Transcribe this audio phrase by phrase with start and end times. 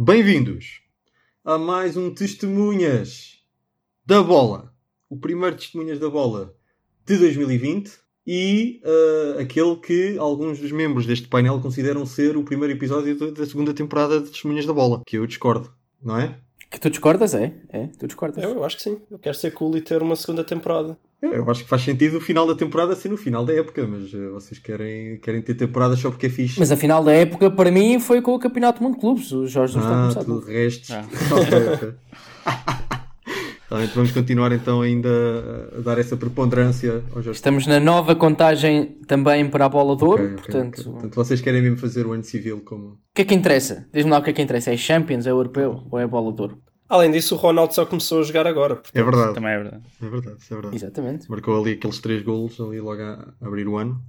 [0.00, 0.80] Bem-vindos
[1.44, 3.42] a mais um Testemunhas
[4.06, 4.72] da Bola.
[5.10, 6.54] O primeiro Testemunhas da Bola
[7.04, 12.74] de 2020 e uh, aquele que alguns dos membros deste painel consideram ser o primeiro
[12.74, 16.40] episódio da segunda temporada de Testemunhas da Bola, que eu discordo, não é?
[16.70, 17.52] Que tu discordas, é?
[17.70, 18.44] É, tu discordas.
[18.44, 18.98] Eu, eu acho que sim.
[19.10, 20.98] Eu quero ser cool e ter uma segunda temporada.
[21.20, 23.86] Eu, eu acho que faz sentido o final da temporada ser no final da época,
[23.86, 26.60] mas uh, vocês querem, querem ter temporadas só porque é fixe.
[26.60, 29.32] Mas a final da época, para mim, foi com o Campeonato do Mundo de Clubes.
[29.32, 30.24] O Jorge não está ah, começado.
[30.26, 30.90] tu restes.
[30.90, 32.84] Ah.
[33.70, 35.08] Então vamos continuar então ainda
[35.76, 37.32] a dar essa preponderância ao Jorge.
[37.32, 40.80] Estamos na nova contagem também para a bola de ouro, Ok, ok, portanto...
[40.80, 40.92] ok.
[40.92, 42.86] Portanto, vocês querem mesmo fazer o ano civil como.
[42.88, 43.86] O que é que interessa?
[43.92, 44.72] Diz-me lá o que é que interessa.
[44.72, 46.58] É Champions, é Europeu ou é bola de ouro?
[46.88, 48.76] Além disso, o Ronaldo só começou a jogar agora.
[48.76, 49.34] portanto, É verdade.
[49.34, 49.82] Também é verdade.
[50.02, 50.76] É verdade, isso é verdade.
[50.76, 51.30] Exatamente.
[51.30, 54.00] Marcou ali aqueles três golos ali logo a abrir o ano.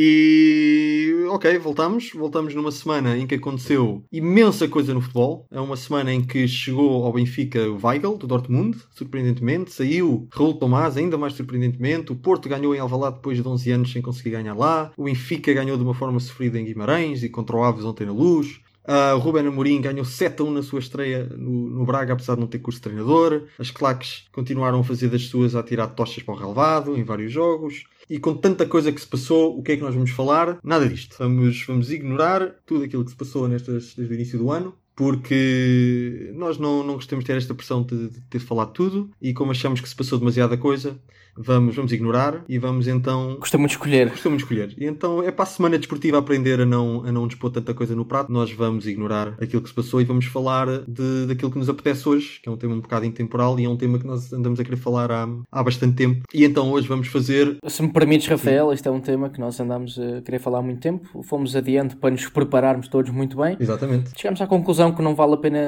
[0.00, 2.12] E ok, voltamos.
[2.14, 5.44] Voltamos numa semana em que aconteceu imensa coisa no futebol.
[5.50, 9.72] É uma semana em que chegou ao Benfica o Weigl, do Dortmund, surpreendentemente.
[9.72, 12.12] Saiu Raul Tomás, ainda mais surpreendentemente.
[12.12, 14.92] O Porto ganhou em Alvalade depois de 11 anos sem conseguir ganhar lá.
[14.96, 18.12] O Benfica ganhou de uma forma sofrida em Guimarães e contra o Aves ontem na
[18.12, 18.60] Luz.
[18.88, 22.36] Uh, o Ruben Amorim ganhou 7 a 1 na sua estreia no, no Braga, apesar
[22.36, 23.42] de não ter curso de treinador.
[23.58, 27.30] As claques continuaram a fazer das suas a tirar tochas para o relevado em vários
[27.30, 27.84] jogos.
[28.08, 30.58] E com tanta coisa que se passou, o que é que nós vamos falar?
[30.62, 31.16] Nada disto.
[31.18, 34.74] Vamos, vamos ignorar tudo aquilo que se passou nestas, desde o início do ano.
[34.96, 39.10] Porque nós não, não gostamos de ter esta pressão de, de ter falado tudo.
[39.20, 40.98] E como achamos que se passou demasiada coisa,
[41.38, 42.44] vamos, vamos ignorar.
[42.48, 44.10] E vamos então Custa muito escolher.
[44.10, 44.74] Gostou muito de escolher.
[44.78, 47.94] E então é para a semana desportiva aprender a não, a não dispor tanta coisa
[47.94, 48.30] no prato.
[48.32, 52.08] Nós vamos ignorar aquilo que se passou e vamos falar de, daquilo que nos apetece
[52.08, 54.58] hoje, que é um tema um bocado intemporal e é um tema que nós andamos
[54.60, 56.22] a querer falar há, há bastante tempo.
[56.32, 57.56] E então hoje vamos fazer.
[57.66, 60.62] Se me permites, Rafael, este é um tema que nós andamos a querer falar há
[60.62, 61.22] muito tempo.
[61.22, 63.56] Fomos adiante para nos prepararmos todos muito bem.
[63.58, 64.10] Exatamente.
[64.16, 65.58] Chegamos à conclusão que não vale a pena,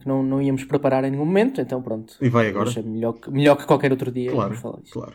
[0.00, 2.14] que não, não íamos preparar em nenhum momento, então pronto.
[2.20, 2.70] E vai agora.
[2.84, 4.92] Melhor, que- melhor que qualquer outro dia Claro, falar disso.
[4.92, 5.05] claro.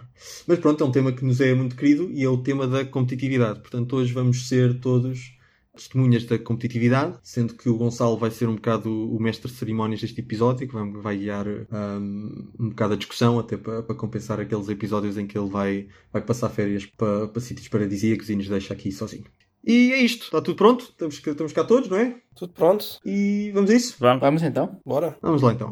[0.48, 2.86] Mas pronto, é um tema que nos é muito querido e é o tema da
[2.86, 3.60] competitividade.
[3.60, 5.40] Portanto, hoje vamos ser todos
[5.74, 10.02] testemunhas da competitividade, sendo que o Gonçalo vai ser um bocado o mestre de cerimónias
[10.02, 14.40] deste episódio, que vai, vai guiar um, um bocado a discussão, até para, para compensar
[14.40, 18.50] aqueles episódios em que ele vai, vai passar férias para, para sítios paradisíacos e nos
[18.50, 19.24] deixa aqui sozinho.
[19.66, 22.16] E é isto, está tudo pronto, estamos, cá- estamos cá todos, não é?
[22.36, 22.86] Tudo pronto?
[23.06, 23.96] E vamos a isso?
[24.00, 24.20] Vamos.
[24.20, 24.78] Vamos então.
[24.86, 25.18] Bora.
[25.22, 25.72] Vamos lá então.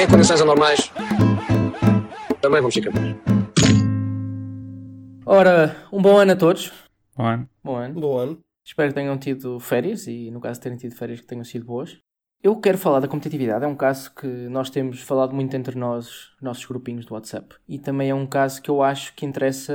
[0.00, 0.90] Em condições anormais
[2.44, 3.16] também vamos ser campeões.
[5.24, 6.70] Ora, um bom ano a todos.
[7.16, 7.48] Bom ano.
[7.64, 8.00] Bom ano.
[8.00, 8.38] Bom ano.
[8.62, 11.64] Espero que tenham tido férias e, no caso de terem tido férias, que tenham sido
[11.64, 11.98] boas.
[12.42, 13.64] Eu quero falar da competitividade.
[13.64, 17.54] É um caso que nós temos falado muito entre nós, nossos grupinhos do WhatsApp.
[17.66, 19.72] E também é um caso que eu acho que interessa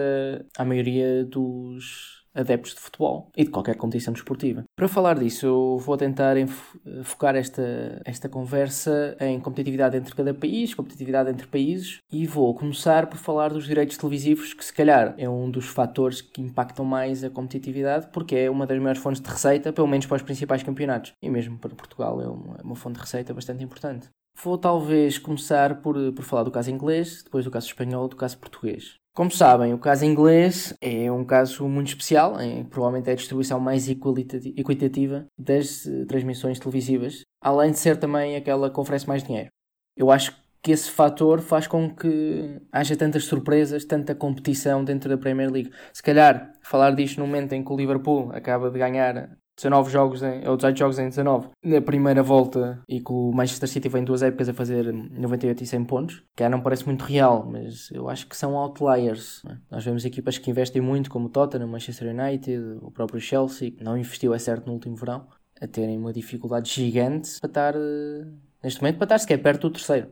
[0.56, 4.64] à maioria dos adeptos de futebol e de qualquer competição desportiva.
[4.76, 10.34] Para falar disso, eu vou tentar enf- focar esta, esta conversa em competitividade entre cada
[10.34, 15.14] país, competitividade entre países, e vou começar por falar dos direitos televisivos, que se calhar
[15.18, 19.22] é um dos fatores que impactam mais a competitividade, porque é uma das maiores fontes
[19.22, 21.14] de receita, pelo menos para os principais campeonatos.
[21.22, 24.08] E mesmo para Portugal é uma, é uma fonte de receita bastante importante.
[24.42, 28.38] Vou talvez começar por, por falar do caso inglês, depois do caso espanhol do caso
[28.38, 28.96] português.
[29.20, 33.60] Como sabem, o caso inglês é um caso muito especial, em, provavelmente é a distribuição
[33.60, 39.50] mais equitativa das eh, transmissões televisivas, além de ser também aquela que oferece mais dinheiro.
[39.98, 45.18] Eu acho que esse fator faz com que haja tantas surpresas, tanta competição dentro da
[45.18, 45.72] Premier League.
[45.92, 50.24] Se calhar, falar disto no momento em que o Liverpool acaba de ganhar 19 jogos
[50.24, 54.04] em, ou 18 jogos em 19 na primeira volta e que o Manchester City vem
[54.04, 58.10] duas épocas a fazer 98 e 100 pontos, que não parece muito real, mas eu
[58.10, 59.42] acho que são outliers.
[59.46, 59.58] é?
[59.70, 63.84] Nós vemos equipas que investem muito, como o Tottenham, Manchester United, o próprio Chelsea, que
[63.84, 65.28] não investiu, é certo, no último verão,
[65.62, 68.26] a terem uma dificuldade gigante para estar, eh,
[68.64, 70.10] neste momento, para estar sequer perto do terceiro.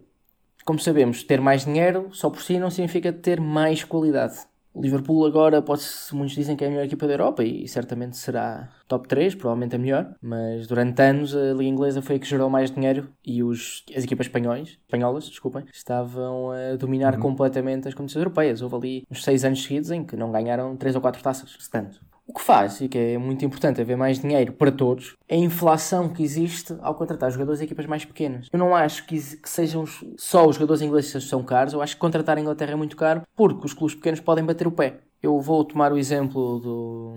[0.66, 4.40] Como sabemos, ter mais dinheiro só por si não significa ter mais qualidade.
[4.78, 5.82] O Liverpool agora, pode
[6.14, 9.76] muitos dizem que é a melhor equipa da Europa e certamente será top 3, provavelmente
[9.76, 13.42] a melhor, mas durante anos a Liga Inglesa foi a que gerou mais dinheiro e
[13.42, 18.62] os, as equipas espanhóis, espanholas desculpem, estavam a dominar completamente as competições europeias.
[18.62, 21.72] Houve ali uns 6 anos seguidos em que não ganharam 3 ou 4 taças, se
[21.72, 22.00] tanto.
[22.28, 25.40] O que faz, e que é muito importante haver mais dinheiro para todos, é a
[25.40, 28.48] inflação que existe ao contratar jogadores de equipas mais pequenas.
[28.52, 29.86] Eu não acho que, que sejam
[30.18, 32.98] só os jogadores ingleses que são caros, eu acho que contratar a Inglaterra é muito
[32.98, 35.07] caro porque os clubes pequenos podem bater o pé.
[35.22, 37.16] Eu vou tomar o exemplo do,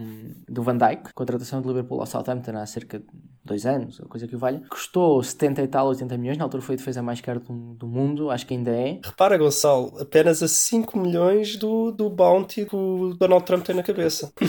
[0.49, 3.07] do Van Dijk, contratação de Liverpool ao Southampton há cerca de
[3.45, 4.63] dois anos, coisa que o valha.
[4.71, 7.87] Custou 70 e tal, 80 milhões, na altura foi a defesa mais cara do, do
[7.87, 9.01] mundo, acho que ainda é.
[9.05, 13.83] Repara, Gonçalo, apenas a 5 milhões do, do bounty que o Donald Trump tem na
[13.83, 14.33] cabeça.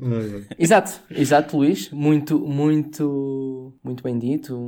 [0.58, 1.90] Exato, exato, Luís.
[1.90, 4.58] Muito, muito, muito bem dito.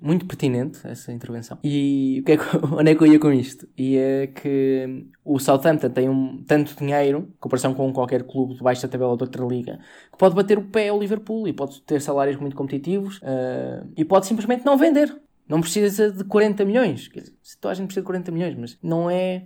[0.00, 1.58] Muito pertinente essa intervenção.
[1.62, 3.68] E o que é que, onde é que eu ia com isto?
[3.76, 8.86] É que o Southampton tem um, tanto dinheiro, em comparação com qualquer clube de baixa
[8.88, 9.78] tabela de outra liga,
[10.12, 14.04] que pode bater o pé ao Liverpool e pode ter salários muito competitivos ah, e
[14.04, 15.23] pode simplesmente não vender.
[15.48, 17.08] Não precisa de 40 milhões.
[17.08, 19.44] Quer dizer, se toda a gente precisa de 40 milhões, mas não é.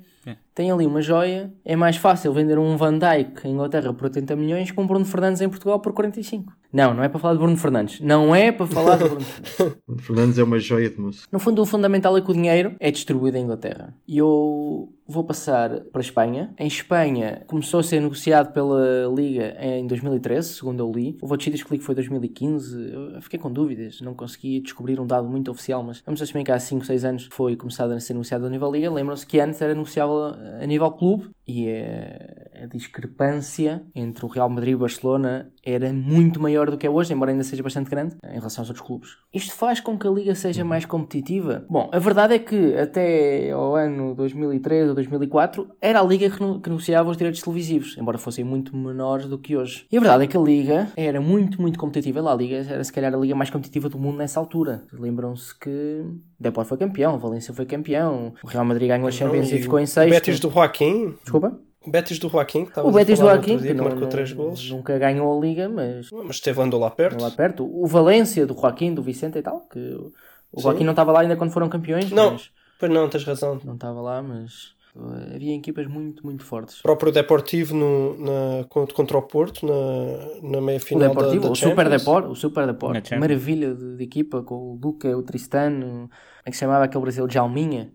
[0.55, 1.53] Tem ali uma joia.
[1.65, 5.05] É mais fácil vender um Van Dijk em Inglaterra por 80 milhões que um Bruno
[5.05, 6.53] Fernandes em Portugal por 45.
[6.73, 8.01] Não, não é para falar de Bruno Fernandes.
[8.01, 9.79] Não é para falar de Bruno Fernandes.
[9.87, 11.27] O Fernandes é uma joia de moço.
[11.33, 13.95] No fundo, o fundamental é que o dinheiro é distribuído em Inglaterra.
[14.07, 16.53] E eu vou passar para a Espanha.
[16.59, 21.17] Em Espanha, começou a ser negociado pela Liga em 2013, segundo eu li.
[21.23, 22.93] Houve outros sítios que li que foi 2015.
[22.93, 26.53] Eu fiquei com dúvidas, não consegui descobrir um dado muito oficial, mas vamos assumir que
[26.53, 28.91] há 5, 6 anos foi começado a ser negociado a nível Liga.
[28.91, 34.51] Lembram-se que antes era negociável a nível clube e a, a discrepância entre o Real
[34.51, 37.89] Madrid e o Barcelona era muito maior do que é hoje, embora ainda seja bastante
[37.89, 39.17] grande em relação aos outros clubes.
[39.33, 41.65] Isto faz com que a Liga seja mais competitiva?
[41.71, 46.43] Bom, a verdade é que até ao ano 2003 ou 2004 era a Liga que
[46.43, 49.87] negociava os direitos televisivos, embora fossem muito menores do que hoje.
[49.91, 52.21] E a verdade é que a Liga era muito, muito competitiva.
[52.21, 54.85] Lá a Liga era se calhar a Liga mais competitiva do mundo nessa altura.
[54.93, 56.05] Lembram-se que
[56.39, 59.87] Depor foi campeão, Valência foi campeão, o Real Madrid ganhou a Champions e ficou em
[59.87, 60.11] sexto.
[60.11, 61.15] Betis do Joaquim.
[61.23, 61.38] Desculpa?
[61.87, 64.09] O Betis do Joaquim, que estava O Betis do Joaquim, dia, que não, marcou não-
[64.09, 64.71] 3 gols.
[64.71, 67.23] nunca ganhou a Liga, mas Mas esteve andou lá perto.
[67.23, 67.65] lá perto.
[67.65, 70.13] O Valência do Joaquim, do Vicente e tal, que o
[70.57, 70.63] Sim.
[70.63, 72.33] Joaquim não estava lá ainda quando foram campeões, Não.
[72.33, 72.51] mas
[72.81, 73.59] Pois não, tens razão.
[73.65, 76.79] não estava lá, mas uh, havia equipas muito, muito fortes.
[76.81, 81.43] O próprio Deportivo no, na, contra, o Porto, na, na meia O final da, Deportivo,
[81.45, 81.89] da o Super.
[81.89, 83.19] Deport, o Super Champions.
[83.21, 86.11] maravilha de, de equipa com o Luca, o Tristano, como
[86.45, 87.91] é que se chamava aquele Brasil, Jalminha,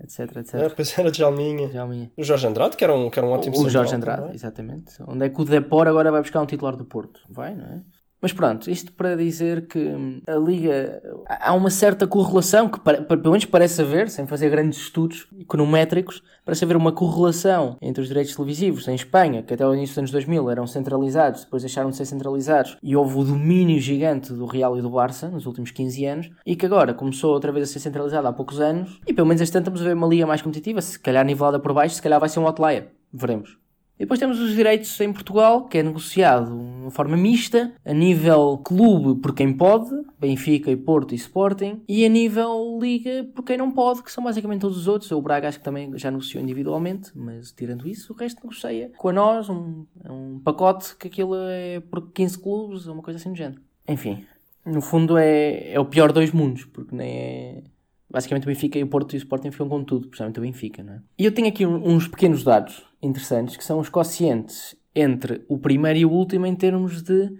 [0.00, 0.54] etc, etc.
[0.54, 1.68] É, pois era de Jalminha.
[1.70, 2.10] Jalminha.
[2.16, 4.34] O Jorge Andrade, que era um, que era um ótimo O Jorge central Andrade, também.
[4.34, 4.92] exatamente.
[5.06, 7.20] Onde é que o Depor agora vai buscar um titular do Porto?
[7.28, 7.80] Vai, não é?
[8.26, 11.00] Mas pronto, isto para dizer que hum, a Liga.
[11.28, 16.64] Há uma certa correlação, que pelo menos parece haver, sem fazer grandes estudos econométricos, parece
[16.64, 20.10] haver uma correlação entre os direitos televisivos em Espanha, que até o início dos anos
[20.10, 24.76] 2000 eram centralizados, depois deixaram de ser centralizados, e houve o domínio gigante do Real
[24.76, 27.78] e do Barça nos últimos 15 anos, e que agora começou outra vez a ser
[27.78, 30.42] centralizado há poucos anos, e pelo menos este ano estamos a ver uma Liga mais
[30.42, 32.88] competitiva, se calhar nivelada por baixo, se calhar vai ser um outlier.
[33.12, 33.65] Veremos.
[33.98, 38.58] Depois temos os direitos em Portugal, que é negociado de uma forma mista, a nível
[38.58, 39.90] clube por quem pode,
[40.20, 44.22] Benfica e Porto e Sporting, e a nível liga por quem não pode, que são
[44.22, 45.10] basicamente todos os outros.
[45.10, 49.08] O Braga acho que também já negociou individualmente, mas tirando isso, o resto negocia com
[49.08, 53.30] a nós, um, é um pacote que aquilo é por 15 clubes, uma coisa assim
[53.30, 53.62] do género.
[53.88, 54.26] Enfim,
[54.64, 57.62] no fundo é, é o pior dos mundos, porque nem é...
[58.08, 60.82] Basicamente o Benfica e o Porto e o Sporting ficam com tudo, principalmente o Benfica,
[60.82, 61.00] não é?
[61.18, 65.98] E eu tenho aqui uns pequenos dados interessantes, que são os quocientes entre o primeiro
[65.98, 67.30] e o último em termos de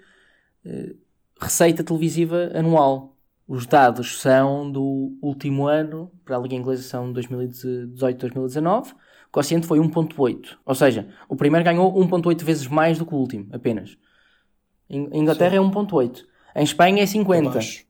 [0.64, 0.94] eh,
[1.40, 3.16] receita televisiva anual.
[3.48, 8.96] Os dados são do último ano, para a Liga Inglesa são 2018-2019, o
[9.30, 10.56] quociente foi 1.8.
[10.64, 13.96] Ou seja, o primeiro ganhou 1.8 vezes mais do que o último, apenas.
[14.90, 16.24] Em Inglaterra é 1.8.
[16.56, 17.50] Em Espanha é 50.
[17.50, 17.84] Abaixo.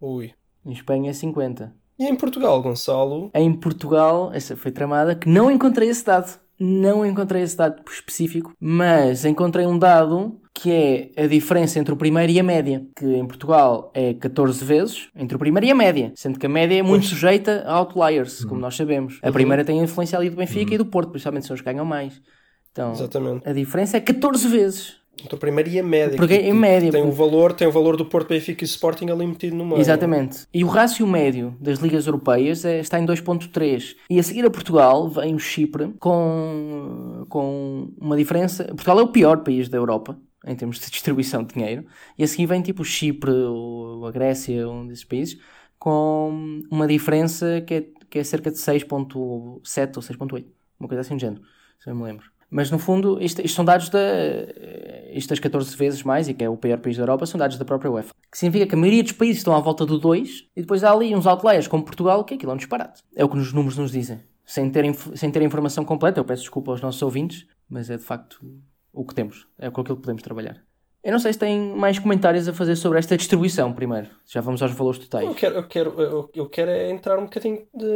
[0.00, 0.32] Ui.
[0.64, 1.74] Em Espanha é 50.
[1.98, 6.40] E em Portugal, Gonçalo, Em Portugal, essa foi tramada, que não encontrei esse dado.
[6.60, 11.96] Não encontrei esse dado específico, mas encontrei um dado que é a diferença entre o
[11.96, 15.74] primeiro e a média, que em Portugal é 14 vezes entre o primeiro e a
[15.74, 19.18] média, sendo que a média é muito sujeita a outliers, como nós sabemos.
[19.22, 21.64] A primeira tem a influência ali do Benfica e do Porto, principalmente são os que
[21.64, 22.20] ganham mais.
[22.72, 23.48] Então, exatamente.
[23.48, 24.99] a diferença é 14 vezes.
[25.22, 26.16] Entre o primeiro e a média.
[26.16, 28.66] Porque que- que média, Tem o porque- valor, tem o valor do Porto, Benfica e
[28.66, 29.80] Sporting ali metido no meio.
[29.80, 30.46] Exatamente.
[30.52, 33.96] E o rácio médio das ligas europeias é- está em 2.3.
[34.08, 38.64] E a seguir a Portugal vem o Chipre com, com uma diferença.
[38.64, 41.84] Portugal é o pior país da Europa em termos de distribuição de dinheiro.
[42.18, 45.38] E a seguir vem tipo o Chipre ou a Grécia, um desses países,
[45.78, 50.46] com uma diferença que é, que é cerca de 6.7 ou 6.8.
[50.78, 51.42] Uma coisa assim do género,
[51.78, 52.24] se eu me lembro.
[52.50, 54.00] Mas no fundo, isto, isto são dados da.
[55.12, 57.56] Isto das 14 vezes mais, e que é o pior país da Europa, são dados
[57.56, 58.14] da própria UEFA.
[58.30, 60.92] Que significa que a maioria dos países estão à volta do 2 e depois há
[60.92, 63.02] ali uns outliers, como Portugal, que aquilo é um disparate.
[63.14, 64.20] É o que os números nos dizem.
[64.44, 67.96] Sem ter, sem ter a informação completa, eu peço desculpa aos nossos ouvintes, mas é
[67.96, 68.40] de facto
[68.92, 70.69] o que temos, é com aquilo que podemos trabalhar.
[71.02, 74.08] Eu não sei se tem mais comentários a fazer sobre esta distribuição primeiro.
[74.26, 75.26] Já vamos aos valores totais.
[75.26, 77.86] Eu quero, eu quero, eu, eu quero é entrar um bocadinho de.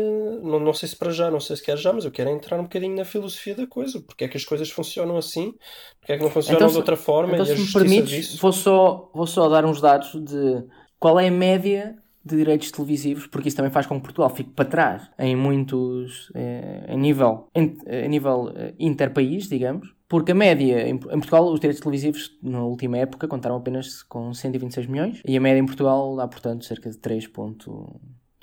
[0.42, 2.32] Não, não sei se para já, não sei se quer já, mas eu quero é
[2.32, 4.00] entrar um bocadinho na filosofia da coisa.
[4.00, 5.52] Porque é que as coisas funcionam assim?
[6.00, 7.34] Porque é que não funcionam Então, de outra forma?
[7.34, 8.38] Então, se me permites, disso.
[8.40, 10.64] vou só, vou só dar uns dados de
[10.98, 14.48] qual é a média de direitos televisivos, porque isso também faz com que Portugal fique
[14.48, 19.93] para trás em muitos, eh, a nível, em- a nível eh, interpaís, digamos.
[20.08, 24.86] Porque a média, em, Portugal, os direitos televisivos na última época contaram apenas com 126
[24.86, 27.28] milhões e a média em Portugal dá, portanto, cerca de 3.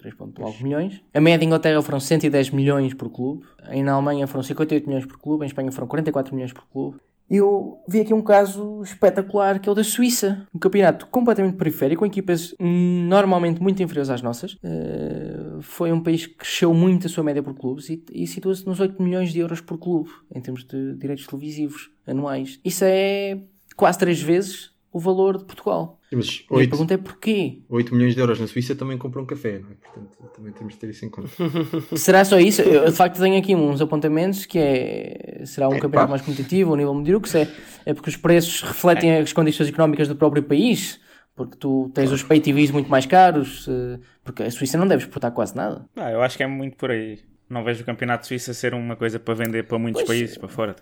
[0.01, 1.01] 3 ponto algo milhões.
[1.13, 3.45] A média em Inglaterra foram 110 milhões por clube.
[3.69, 5.45] Em Alemanha foram 58 milhões por clube.
[5.45, 6.97] Em Espanha foram 44 milhões por clube.
[7.33, 10.45] Eu vi aqui um caso espetacular que é o da Suíça.
[10.53, 14.57] Um campeonato completamente periférico, com equipas normalmente muito inferiores às nossas.
[14.61, 18.65] Eh, foi um país que cresceu muito a sua média por clubes e, e situa-se
[18.65, 22.59] nos 8 milhões de euros por clube, em termos de direitos televisivos anuais.
[22.65, 23.39] Isso é
[23.77, 25.99] quase três vezes o valor de Portugal.
[26.11, 27.61] Mas E a 8, pergunta é porquê?
[27.69, 29.73] 8 milhões de euros na Suíça também compram café, não é?
[29.75, 31.29] Portanto, também temos de ter isso em conta.
[31.95, 32.61] Será só isso?
[32.61, 35.41] Eu, de facto, tenho aqui uns apontamentos que é.
[35.45, 36.11] Será um É, campeonato pá.
[36.11, 37.31] mais competitivo, ao nível medíocre?
[37.37, 37.47] É,
[37.85, 40.99] é porque os preços refletem as condições económicas do próprio país?
[41.33, 43.65] Porque tu tens os pay TVs muito mais caros?
[43.69, 45.85] eh, Porque a Suíça não deve exportar quase nada.
[45.95, 47.19] Ah, eu acho que é muito por aí.
[47.49, 50.49] Não vejo o campeonato suíço a ser uma coisa para vender para muitos países, para
[50.49, 50.75] fora.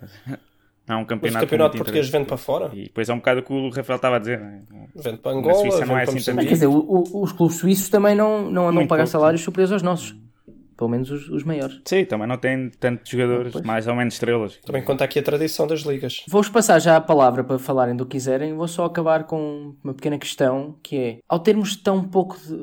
[0.88, 2.70] É um Mas o campeonato, campeonato português vende para fora?
[2.72, 4.40] E depois é um bocado o que o Rafael estava a dizer.
[4.94, 6.46] Vende para Na Angola, Suíça não é para assim Mas Moçambique.
[6.48, 9.42] quer dizer, o- o- os clubes suíços também não, não andam a pagar pouco, salários
[9.42, 10.16] superiores aos nossos.
[10.76, 11.78] Pelo menos os, os maiores.
[11.84, 13.64] Sim, também não tem tantos jogadores, Pois.
[13.66, 14.56] mais ou menos estrelas.
[14.64, 16.24] Também conta aqui a tradição das ligas.
[16.26, 18.54] Vou-vos passar já a palavra para falarem do que quiserem.
[18.54, 22.34] Vou só acabar com uma pequena questão que é: ao termos tão pouco.
[22.38, 22.54] De...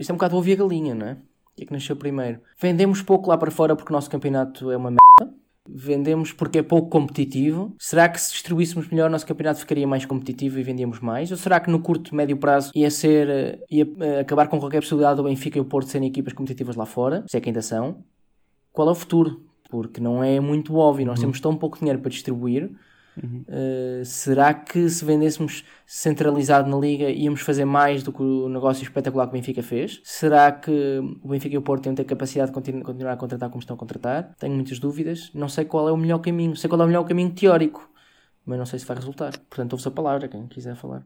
[0.00, 1.16] Isto é um bocado ouvir a galinha, não é?
[1.58, 2.38] E é que nasceu primeiro.
[2.60, 5.34] Vendemos pouco lá para fora porque o nosso campeonato é uma merda.
[5.70, 7.74] Vendemos porque é pouco competitivo.
[7.78, 11.30] Será que se distribuíssemos melhor o nosso campeonato ficaria mais competitivo e vendíamos mais?
[11.30, 13.28] Ou será que no curto, médio prazo ia ser.
[13.28, 16.74] eh, ia eh, acabar com qualquer possibilidade do Benfica e o Porto serem equipas competitivas
[16.76, 17.24] lá fora?
[17.28, 18.02] Se é que ainda são.
[18.72, 19.42] Qual é o futuro?
[19.70, 21.04] Porque não é muito óbvio.
[21.04, 22.70] Nós temos tão pouco dinheiro para distribuir.
[23.18, 28.82] Uh, será que se vendêssemos centralizado na Liga íamos fazer mais do que o negócio
[28.82, 30.00] espetacular que o Benfica fez?
[30.04, 30.70] Será que
[31.22, 33.74] o Benfica e o Porto têm ter capacidade de continu- continuar a contratar como estão
[33.74, 34.34] a contratar?
[34.38, 35.30] Tenho muitas dúvidas.
[35.34, 36.56] Não sei qual é o melhor caminho.
[36.56, 37.90] Sei qual é o melhor caminho teórico,
[38.44, 39.36] mas não sei se vai resultar.
[39.48, 41.04] Portanto, ouve-se a palavra, quem quiser falar.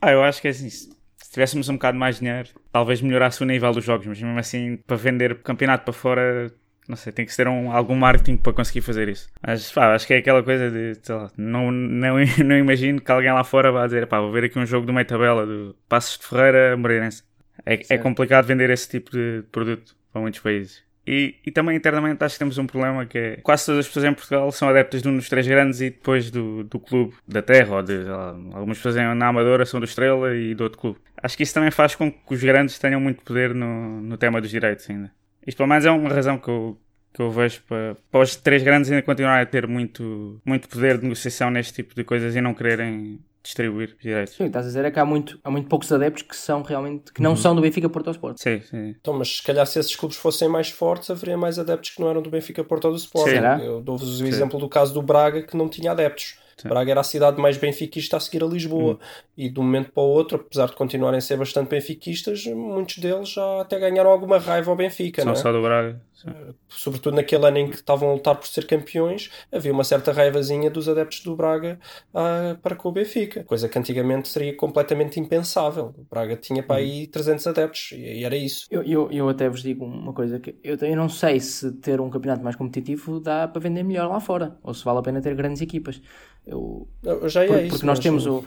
[0.00, 0.68] Ah, eu acho que é assim.
[0.68, 4.76] Se tivéssemos um bocado mais dinheiro, talvez melhorasse o nível dos jogos, mas mesmo assim,
[4.76, 6.52] para vender campeonato para fora,
[6.88, 9.28] não sei, tem que ter um, algum marketing para conseguir fazer isso.
[9.40, 13.10] Mas pá, acho que é aquela coisa de, sei lá, não, não, não imagino que
[13.10, 15.76] alguém lá fora vá dizer, pá, vou ver aqui um jogo do meio tabela do
[15.88, 17.22] Passos de Ferreira, Moreirense.
[17.64, 20.82] É, é complicado vender esse tipo de produto para muitos países.
[21.06, 24.04] E, e também internamente acho que temos um problema que é quase todas as pessoas
[24.04, 27.42] em Portugal são adeptas de um dos três grandes e depois do, do clube da
[27.42, 31.00] terra, ou de lá, algumas pessoas na Amadora são do Estrela e do outro clube.
[31.20, 34.40] Acho que isso também faz com que os grandes tenham muito poder no, no tema
[34.40, 35.10] dos direitos ainda.
[35.46, 36.78] Isto pelo menos é uma razão que eu,
[37.12, 40.98] que eu vejo para, para os três grandes ainda continuarem a ter muito, muito poder
[40.98, 44.34] de negociação neste tipo de coisas e não quererem distribuir os direitos.
[44.34, 47.12] Sim, estás a dizer é que há, muito, há muito poucos adeptos que são realmente
[47.12, 48.38] que não são do Benfica Porto ao Sport.
[48.38, 48.94] Sim, sim.
[49.00, 52.08] Então, mas se calhar se esses clubes fossem mais fortes, haveria mais adeptos que não
[52.08, 53.30] eram do Benfica Porto ou do Sporting.
[53.30, 53.58] Será?
[53.58, 56.38] Eu dou-vos o exemplo do caso do Braga, que não tinha adeptos.
[56.62, 56.68] Sim.
[56.68, 58.98] Braga era a cidade mais benfiquista a seguir a Lisboa.
[59.36, 62.98] E de um momento para o outro, apesar de continuarem a ser bastante benfiquistas, muitos
[62.98, 65.24] deles já até ganharam alguma raiva ao Benfica.
[65.24, 65.42] Não não é?
[65.42, 66.00] só do Braga.
[66.14, 66.30] Sim.
[66.68, 70.70] sobretudo naquele ano em que estavam a lutar por ser campeões, havia uma certa raivazinha
[70.70, 71.80] dos adeptos do Braga
[72.14, 75.92] ah, para com o Benfica, coisa que antigamente seria completamente impensável.
[75.98, 78.66] O Braga tinha para aí 300 adeptos e, e era isso.
[78.70, 82.00] Eu, eu, eu até vos digo uma coisa que eu, eu não sei se ter
[82.00, 85.20] um campeonato mais competitivo dá para vender melhor lá fora ou se vale a pena
[85.20, 86.00] ter grandes equipas.
[86.46, 87.70] Eu, Eu- Já é Porque, isso.
[87.70, 88.42] porque nós mas- temos o,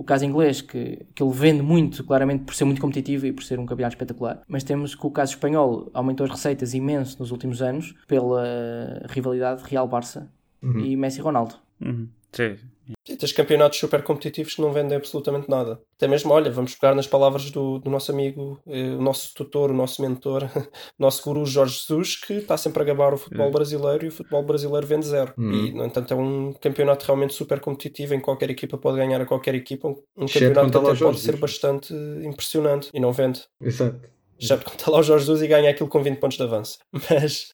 [0.00, 3.42] o caso inglês, que, que ele vende muito, claramente, por ser muito competitivo e por
[3.42, 4.42] ser um campeonato espetacular.
[4.46, 9.62] Mas temos que o caso espanhol aumentou as receitas imenso nos últimos anos pela rivalidade
[9.64, 10.28] Real-Barça
[10.62, 11.54] e Messi-Ronaldo.
[11.80, 12.08] Uhum.
[12.32, 12.56] Sim.
[13.08, 15.80] E tens campeonatos super competitivos que não vendem absolutamente nada.
[15.96, 19.70] Até mesmo, olha, vamos pegar nas palavras do, do nosso amigo, eh, o nosso tutor,
[19.70, 20.48] o nosso mentor, o
[20.98, 24.42] nosso guru Jorge Jesus, que está sempre a gabar o futebol brasileiro e o futebol
[24.42, 25.32] brasileiro vende zero.
[25.38, 29.26] E, no entanto, é um campeonato realmente super competitivo em qualquer equipa pode ganhar a
[29.26, 29.88] qualquer equipa.
[29.88, 33.42] Um, Exceto campeonato até pode ser bastante impressionante e não vende.
[33.60, 34.00] Exato.
[34.40, 36.78] Exceto quando está lá o Jorge Jesus e ganha aquilo com 20 pontos de avanço.
[37.10, 37.48] Mas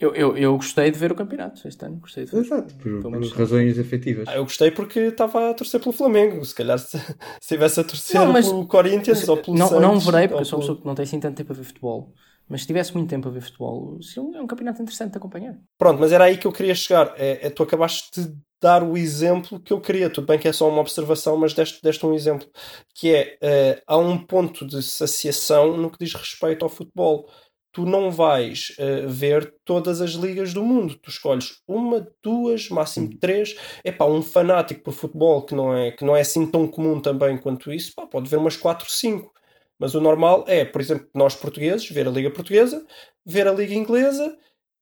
[0.00, 2.38] Eu, eu, eu gostei de ver o campeonato este ano, gostei de ver.
[2.38, 2.74] Exato.
[2.74, 4.26] Por, Pelo por menos- razões efetivas.
[4.28, 6.42] ah, eu gostei porque estava a torcer pelo Flamengo.
[6.44, 10.00] Se calhar se, se estivesse a torcer Não, mas- pelo Corinthians ou pelo não, não
[10.00, 11.64] Santos, verei, porque eu sou uma pessoa que não tem assim tanto tempo a ver
[11.64, 12.12] futebol.
[12.48, 13.98] Mas se tivesse muito tempo a ver futebol,
[14.34, 15.54] é um campeonato interessante de acompanhar.
[15.78, 17.14] Pronto, mas era aí que eu queria chegar.
[17.16, 20.10] É, é, tu acabaste de dar o exemplo que eu queria.
[20.10, 22.48] Tudo bem que é só uma observação, mas deste, deste um exemplo.
[22.94, 27.28] Que é, eh, há um ponto de saciação no que diz respeito ao futebol.
[27.72, 30.96] Tu não vais eh, ver todas as ligas do mundo.
[30.96, 33.56] Tu escolhes uma, duas, máximo três.
[33.84, 37.00] É pá, um fanático por futebol que não é, que não é assim tão comum
[37.00, 39.32] também quanto isso, pá, pode ver umas quatro, cinco.
[39.78, 42.84] Mas o normal é, por exemplo, nós portugueses, ver a Liga Portuguesa,
[43.24, 44.36] ver a Liga Inglesa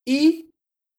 [0.06, 0.47] e,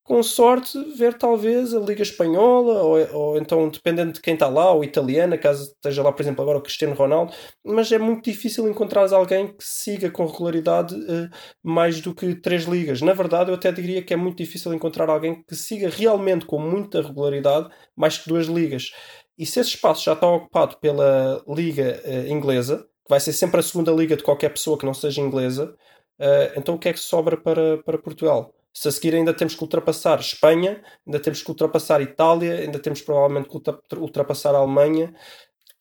[0.09, 4.71] com sorte, ver talvez a Liga Espanhola, ou, ou então, dependendo de quem está lá,
[4.71, 7.31] ou italiana, caso esteja lá, por exemplo, agora o Cristiano Ronaldo.
[7.63, 11.29] Mas é muito difícil encontrar alguém que siga com regularidade uh,
[11.61, 13.03] mais do que três ligas.
[13.03, 16.57] Na verdade, eu até diria que é muito difícil encontrar alguém que siga realmente com
[16.57, 18.89] muita regularidade mais que duas ligas.
[19.37, 23.63] E se esse espaço já está ocupado pela Liga uh, Inglesa, vai ser sempre a
[23.63, 25.75] segunda liga de qualquer pessoa que não seja inglesa.
[26.19, 28.55] Uh, então o que é que sobra para, para Portugal?
[28.79, 33.01] Se a seguir ainda temos que ultrapassar Espanha, ainda temos que ultrapassar Itália, ainda temos
[33.01, 35.13] provavelmente que ultrapassar a Alemanha.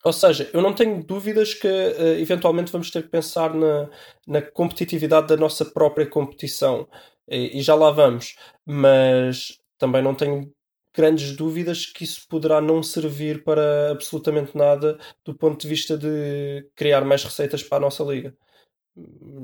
[0.03, 3.89] Ou seja, eu não tenho dúvidas que uh, eventualmente vamos ter que pensar na,
[4.27, 6.89] na competitividade da nossa própria competição.
[7.25, 8.35] E, e já lá vamos.
[8.65, 10.51] Mas também não tenho
[10.93, 16.69] grandes dúvidas que isso poderá não servir para absolutamente nada do ponto de vista de
[16.75, 18.35] criar mais receitas para a nossa liga.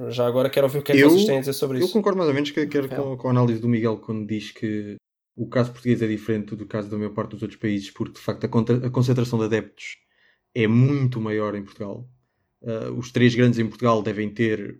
[0.09, 1.83] Já agora quero ouvir o que é que Eu- vocês têm a dizer sobre Eu
[1.85, 1.93] isso.
[1.93, 4.95] concordo mais ou menos que, quero com, com a análise do Miguel quando diz que
[5.35, 8.19] o caso português é diferente do caso da maior parte dos outros países, porque de
[8.19, 9.97] facto a, contra- a concentração de adeptos
[10.53, 12.09] é muito maior em Portugal.
[12.65, 14.79] Ah, os três grandes em Portugal devem ter,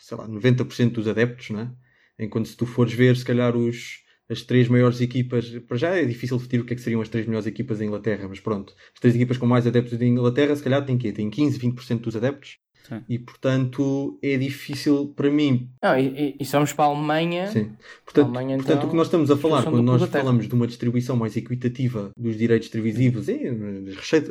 [0.00, 1.70] sei lá, 90% dos adeptos, né?
[2.18, 6.04] enquanto se tu fores ver, se calhar, os, as três maiores equipas, para já é
[6.04, 8.72] difícil definir o que é que seriam as três melhores equipas da Inglaterra, mas pronto,
[8.94, 11.12] as três equipas com mais adeptos da Inglaterra, se calhar, têm quê?
[11.12, 12.58] Têm 15, 20% dos adeptos.
[12.88, 13.00] Sim.
[13.08, 17.46] E portanto é difícil para mim Não, e, e, e se vamos para a Alemanha,
[17.46, 17.72] Sim.
[18.04, 20.54] Portanto, Alemanha, portanto então, o que nós estamos a falar quando do nós falamos de
[20.54, 23.38] uma distribuição mais equitativa dos direitos televisivos e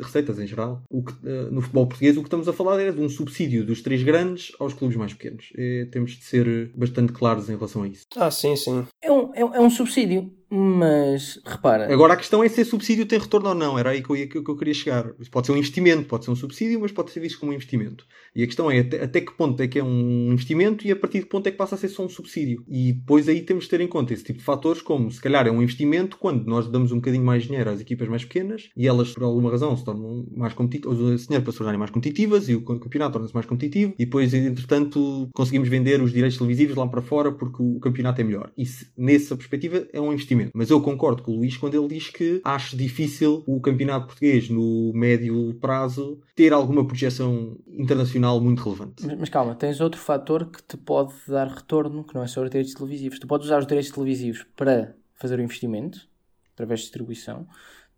[0.02, 2.90] receitas em geral, o que, eh, no futebol português o que estamos a falar é
[2.92, 5.52] de um subsídio dos três grandes aos clubes mais pequenos.
[5.56, 8.04] Eh, temos de ser bastante claros em relação a isso.
[8.16, 8.86] Ah, sim, sim.
[9.02, 10.32] é um, é, é um subsídio.
[10.56, 13.76] Mas repara, Agora a questão é se esse subsídio tem retorno ou não.
[13.76, 15.10] Era aí que eu, ia- que eu queria chegar.
[15.18, 17.54] Isso pode ser um investimento, pode ser um subsídio, mas pode ser visto como um
[17.54, 18.06] investimento.
[18.34, 20.96] E a questão é até, até que ponto é que é um investimento e a
[20.96, 22.64] partir de que ponto é que passa a ser só um subsídio.
[22.68, 25.46] E depois aí temos de ter em conta esse tipo de fatores, como se calhar
[25.46, 28.88] é um investimento quando nós damos um bocadinho mais dinheiro às equipas mais pequenas e
[28.88, 32.48] elas, por alguma razão, se tornam mais competitivas, esse dinheiro para se tornarem mais competitivas
[32.48, 36.86] e o campeonato torna-se mais competitivo e depois, entretanto, conseguimos vender os direitos televisivos lá
[36.88, 38.50] para fora porque o campeonato é melhor.
[38.58, 40.50] Isso, nessa perspectiva, é um investimento.
[40.54, 44.48] Mas eu concordo com o Luís quando ele diz que acho difícil o campeonato português,
[44.48, 49.06] no médio prazo, ter alguma projeção internacional muito relevante.
[49.06, 52.42] Mas, mas calma, tens outro fator que te pode dar retorno, que não é só
[52.42, 53.18] os direitos televisivos.
[53.18, 56.08] Tu podes usar os direitos televisivos para fazer o investimento,
[56.54, 57.46] através de distribuição,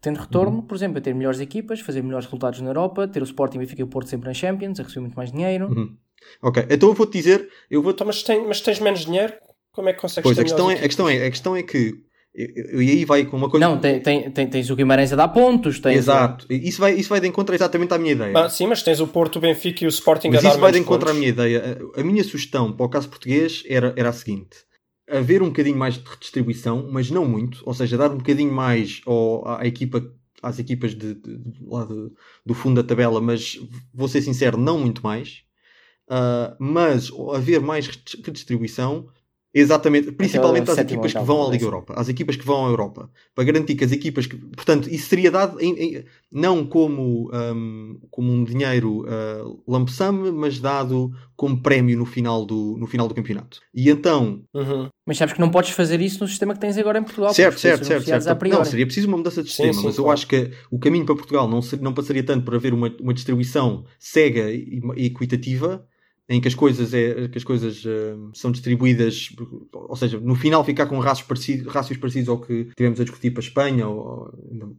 [0.01, 3.25] tendo retorno, por exemplo, a ter melhores equipas, fazer melhores resultados na Europa, ter o
[3.25, 5.69] Sporting, Benfica e o Porto sempre nas Champions, a receber muito mais dinheiro.
[5.69, 5.97] Uhum.
[6.43, 9.35] Ok, então eu vou-te dizer, eu vou Então, mas, tem, mas tens menos dinheiro?
[9.73, 11.63] Como é que consegues Pois, ter a questão, é, a, questão é, a questão é
[11.63, 12.03] que.
[12.37, 13.67] E e aí vai com uma coisa.
[13.67, 16.47] Não, tem, tem, tem- tens o Guimarães a dar pontos, tens Exato.
[16.51, 18.39] Isso vai, isso vai de encontro exatamente à minha ideia.
[18.39, 20.59] Ah, sim, mas tens o Porto, o Benfica e o Sporting Mas a dar isso
[20.61, 21.79] vai de encontro à minha ideia.
[21.97, 24.59] A a minha sugestão para o caso português era, era a seguinte:
[25.11, 29.01] haver um bocadinho mais de redistribuição, mas não muito, ou seja, dar um bocadinho mais
[29.07, 30.05] ao, à equipa,
[30.43, 32.11] às equipas de, de- de- lá de-
[32.45, 33.59] do fundo da tabela, mas
[33.95, 35.39] vou ser sincero, não muito mais.
[36.11, 39.09] Ah, mas haver mais redi- redistribuição,
[39.61, 41.67] exatamente, principalmente às equipas que vão à Liga décimo.
[41.69, 45.09] Europa, às equipas que vão à Europa, para garantir que as equipas que, portanto, isso
[45.09, 51.11] seria dado em- em- não como, hum, como um dinheiro uh, lump sum, mas dado
[51.35, 53.61] como prémio no final do, no final do campeonato.
[53.75, 54.89] E então, Uhum.
[55.07, 57.33] Mas sabes que não podes fazer isso no sistema que tens agora em Portugal.
[57.33, 58.49] certo, certo, certo, certo.
[58.49, 61.05] Não, seria preciso uma mudança de Sim, sistema, sim, mas eu acho que o caminho
[61.07, 65.07] para Portugal não, ser- não passaria tanto por haver uma, uma distribuição cega e, e
[65.07, 65.87] equitativa,
[66.29, 69.31] em que as coisas, é, que as coisas hum, são distribuídas,
[69.73, 73.31] ou seja, no final ficar com rácios parecidos, rácios parecidos ao que tivemos a discutir
[73.31, 74.33] para a Espanha ou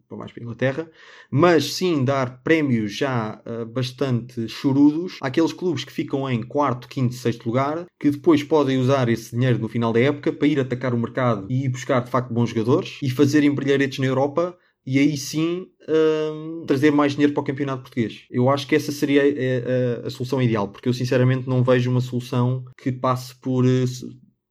[0.07, 0.91] para mais para a Inglaterra,
[1.31, 7.15] mas sim dar prémios já ah, bastante chorudos àqueles clubes que ficam em quarto, quinto,
[7.15, 10.93] sexto lugar, que depois podem usar esse dinheiro no final da época para ir atacar
[10.93, 14.99] o mercado e ir buscar de facto bons jogadores e fazerem brilharetes na Europa e
[14.99, 18.25] aí sim hum, trazer mais dinheiro para o campeonato português.
[18.31, 21.91] Eu acho que essa seria a, a- a solução ideal, porque eu sinceramente não vejo
[21.91, 23.85] uma solução que passe por eh,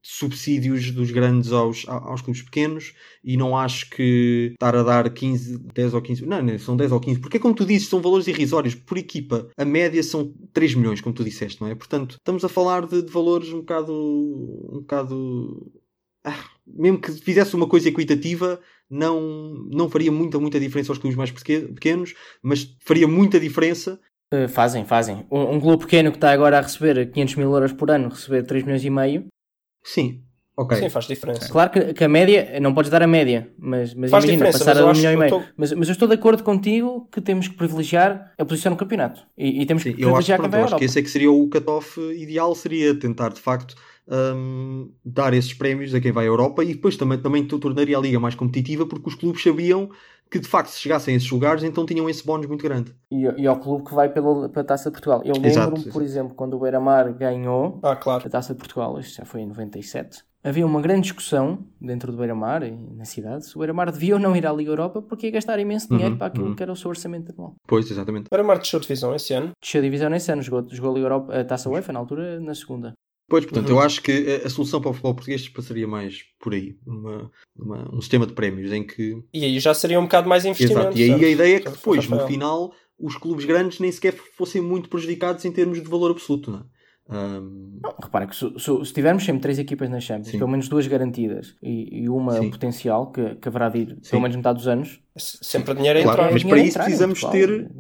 [0.03, 2.95] subsídios dos grandes aos, aos clubes pequenos
[3.25, 6.93] e não acho que estar a dar 15, 10 ou 15, não, não, são 10
[6.93, 9.49] ou 15, porque é como tu dizes, são valores irrisórios por equipa.
[9.57, 11.75] A média são 3 milhões, como tu disseste, não é?
[11.75, 15.73] Portanto, estamos a falar de, de valores um bocado, um bocado,
[16.25, 19.21] ah, mesmo que fizesse uma coisa equitativa, não,
[19.71, 24.01] não faria muita, muita diferença aos clubes mais pequenos, mas faria muita diferença
[24.33, 25.25] Uh, fazem, fazem.
[25.31, 28.43] Um, um, clube pequeno que está agora a receber 500 mil euros por ano, receber
[28.43, 29.27] 3 milhões e meio.
[29.85, 30.21] Sim,
[30.57, 30.77] ok.
[30.79, 31.49] Sim, faz diferença.
[31.49, 34.79] Claro que, que a média, não podes dar a média, mas, mas faz imagina, passar
[34.79, 35.31] a um milhão e meio.
[35.31, 35.43] Tô...
[35.57, 39.25] Mas, mas eu estou de acordo contigo que temos que privilegiar a posição no campeonato.
[39.39, 41.09] E, e temos Sim, que privilegiar eu acho, pronto, eu acho que esse é que
[41.09, 43.77] seria o cut-off ideal, seria tentar de facto
[44.09, 48.01] um, dar esses prémios a quem vai à Europa e depois também, também tornaria a
[48.01, 49.91] liga mais competitiva porque os clubes sabiam
[50.31, 52.95] que de facto se chegassem a esses lugares então tinham esse bónus muito grande.
[53.11, 55.23] E, e ao clube que vai pela, pela Taça de Portugal.
[55.25, 58.27] Eu lembro-me, por exemplo, quando o Beira-Mar ganhou ah, claro.
[58.27, 62.19] a Taça de Portugal, isto já foi em 97, havia uma grande discussão dentro do
[62.19, 65.27] Beira-Mar e na cidade se o Beira-Mar devia ou não ir à Liga Europa porque
[65.27, 66.55] ia gastar imenso dinheiro uhum, para aquilo uhum.
[66.55, 67.55] que era o seu orçamento anual.
[67.67, 68.27] Pois, exatamente.
[68.27, 69.51] O Beira-Mar desceu divisão esse ano?
[69.61, 72.55] Desceu divisão nesse ano, jogou, jogou a Liga Europa, a Taça UEFA na altura, na
[72.55, 72.95] segunda.
[73.29, 73.77] Pois, portanto, uhum.
[73.77, 77.97] eu acho que a solução para o futebol português passaria mais por aí, uma, uma,
[77.97, 79.21] um sistema de prémios em que.
[79.35, 80.81] E aí já seria um bocado mais investimento.
[80.81, 84.13] Exato, e aí a ideia é que depois, no final, os clubes grandes nem sequer
[84.13, 86.63] fossem muito prejudicados em termos de valor absoluto, não é?
[87.09, 87.79] Um...
[87.83, 90.39] Não, repara que se, se, se, tivermos sempre três equipas na Champions, Sim.
[90.39, 92.51] pelo menos duas garantidas e, e uma Sim.
[92.51, 94.11] potencial que, que haverá de ir Sim.
[94.11, 96.33] pelo menos metade dos anos, sempre dinheiro a claro, entrar.
[96.33, 97.71] Mas para isso precisamos ter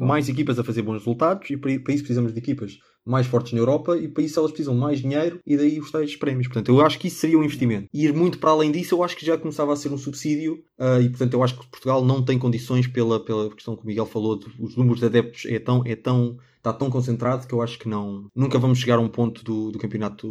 [0.00, 3.58] mais equipas a fazer bons resultados e para isso precisamos de equipas mais fortes na
[3.58, 6.46] Europa e para isso elas precisam mais dinheiro e daí os tais prémios.
[6.46, 7.88] Portanto, eu acho que isso seria um investimento.
[7.92, 10.62] E ir muito para além disso, eu acho que já começava a ser um subsídio
[10.78, 13.86] uh, e, portanto, eu acho que Portugal não tem condições pela, pela questão que o
[13.86, 17.52] Miguel falou, de, os números de adeptos é tão, é tão está tão concentrado que
[17.52, 20.28] eu acho que não nunca vamos chegar a um ponto do, do campeonato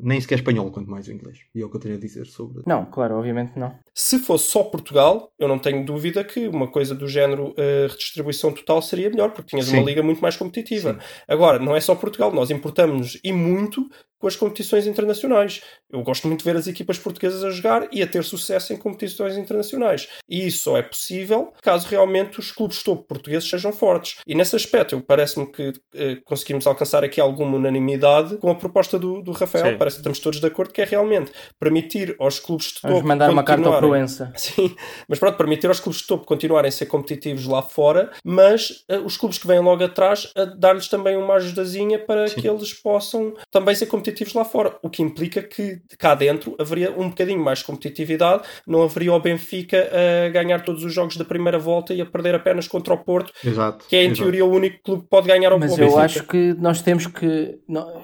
[0.00, 1.38] nem sequer espanhol, quanto mais o inglês.
[1.54, 2.64] E é o que eu tenho a dizer sobre.
[2.66, 3.72] Não, claro, obviamente não.
[3.94, 8.52] Se fosse só Portugal, eu não tenho dúvida que uma coisa do género uh, redistribuição
[8.52, 9.78] total seria melhor, porque tinhas Sim.
[9.78, 10.94] uma liga muito mais competitiva.
[10.94, 11.22] Sim.
[11.28, 13.88] Agora, não é só Portugal, nós importamos e muito
[14.20, 15.62] com as competições internacionais.
[15.90, 18.76] Eu gosto muito de ver as equipas portuguesas a jogar e a ter sucesso em
[18.76, 20.08] competições internacionais.
[20.28, 24.18] E isso só é possível caso realmente os clubes topo portugueses sejam fortes.
[24.26, 29.22] E nesse aspecto, parece-me que eh, conseguimos alcançar aqui alguma unanimidade com a proposta do,
[29.22, 29.72] do Rafael.
[29.72, 29.78] Sim.
[29.78, 32.88] Parece que estamos todos de acordo que é realmente permitir aos clubes de topo.
[32.88, 34.32] Vamos mandar uma carta ao Proença.
[34.36, 34.76] Sim,
[35.08, 39.04] mas pronto, permitir aos clubes de topo continuarem a ser competitivos lá fora, mas uh,
[39.04, 42.40] os clubes que vêm logo atrás a dar-lhes também uma ajudazinha para Sim.
[42.40, 46.54] que eles possam também ser competitivos competitivos lá fora, o que implica que cá dentro
[46.58, 49.88] haveria um bocadinho mais competitividade, não haveria o Benfica
[50.26, 53.32] a ganhar todos os jogos da primeira volta e a perder apenas contra o Porto,
[53.44, 54.22] exato, que é em exato.
[54.22, 57.58] teoria o único clube que pode ganhar ao Mas eu acho que nós temos que.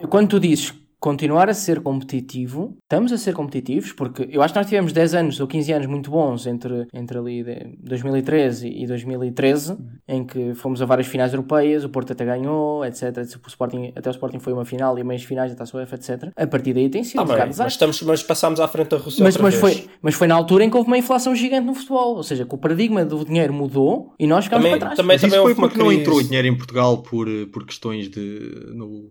[0.08, 4.58] Quando tu dizes continuar a ser competitivo, estamos a ser competitivos, porque eu acho que
[4.58, 7.44] nós tivemos 10 anos ou 15 anos muito bons entre, entre ali
[7.78, 9.76] 2013 e 2013,
[10.08, 13.18] em que fomos a várias finais europeias, o Porto até ganhou, etc.
[13.44, 16.32] O Sporting, até o Sporting foi uma final e meias finais da Taça UEFA, etc.
[16.34, 18.96] A partir daí tem sido ah, um bem, mas, estamos, mas passámos à frente da
[18.96, 21.74] Rússia mas, mas Foi, mas foi na altura em que houve uma inflação gigante no
[21.74, 24.96] futebol, ou seja, que o paradigma do dinheiro mudou e nós ficámos também, para trás.
[24.96, 28.72] Também, mas também isso foi porque não entrou dinheiro em Portugal por, por questões de...
[28.74, 29.10] No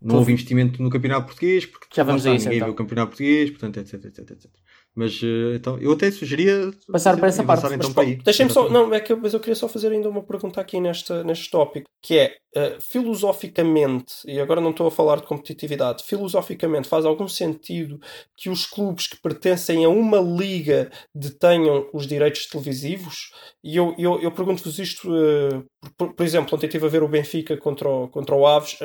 [0.00, 2.68] não houve investimento no campeonato português, porque já vamos lá, a isso, ninguém então.
[2.68, 4.50] vê o campeonato português, portanto, etc, etc, etc.
[4.98, 7.72] Mas uh, então, eu até sugeria passar para essa parte.
[7.72, 10.24] Então, para Deixem-me só, não, é que eu, mas eu queria só fazer ainda uma
[10.24, 15.20] pergunta aqui nesta, neste tópico, que é uh, filosoficamente, e agora não estou a falar
[15.20, 18.00] de competitividade, filosoficamente faz algum sentido
[18.36, 23.30] que os clubes que pertencem a uma liga detenham os direitos televisivos?
[23.62, 25.64] E eu, eu, eu pergunto-vos isto, uh,
[25.96, 28.76] por, por, exemplo, ontem estive a ver o Benfica contra o, contra o Aves,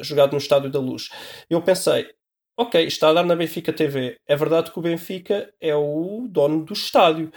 [0.00, 1.10] jogado no Estádio da Luz.
[1.50, 2.06] Eu pensei,
[2.58, 4.16] ok, está a dar na Benfica TV.
[4.26, 7.30] É verdade que o Benfica é o dono do estádio.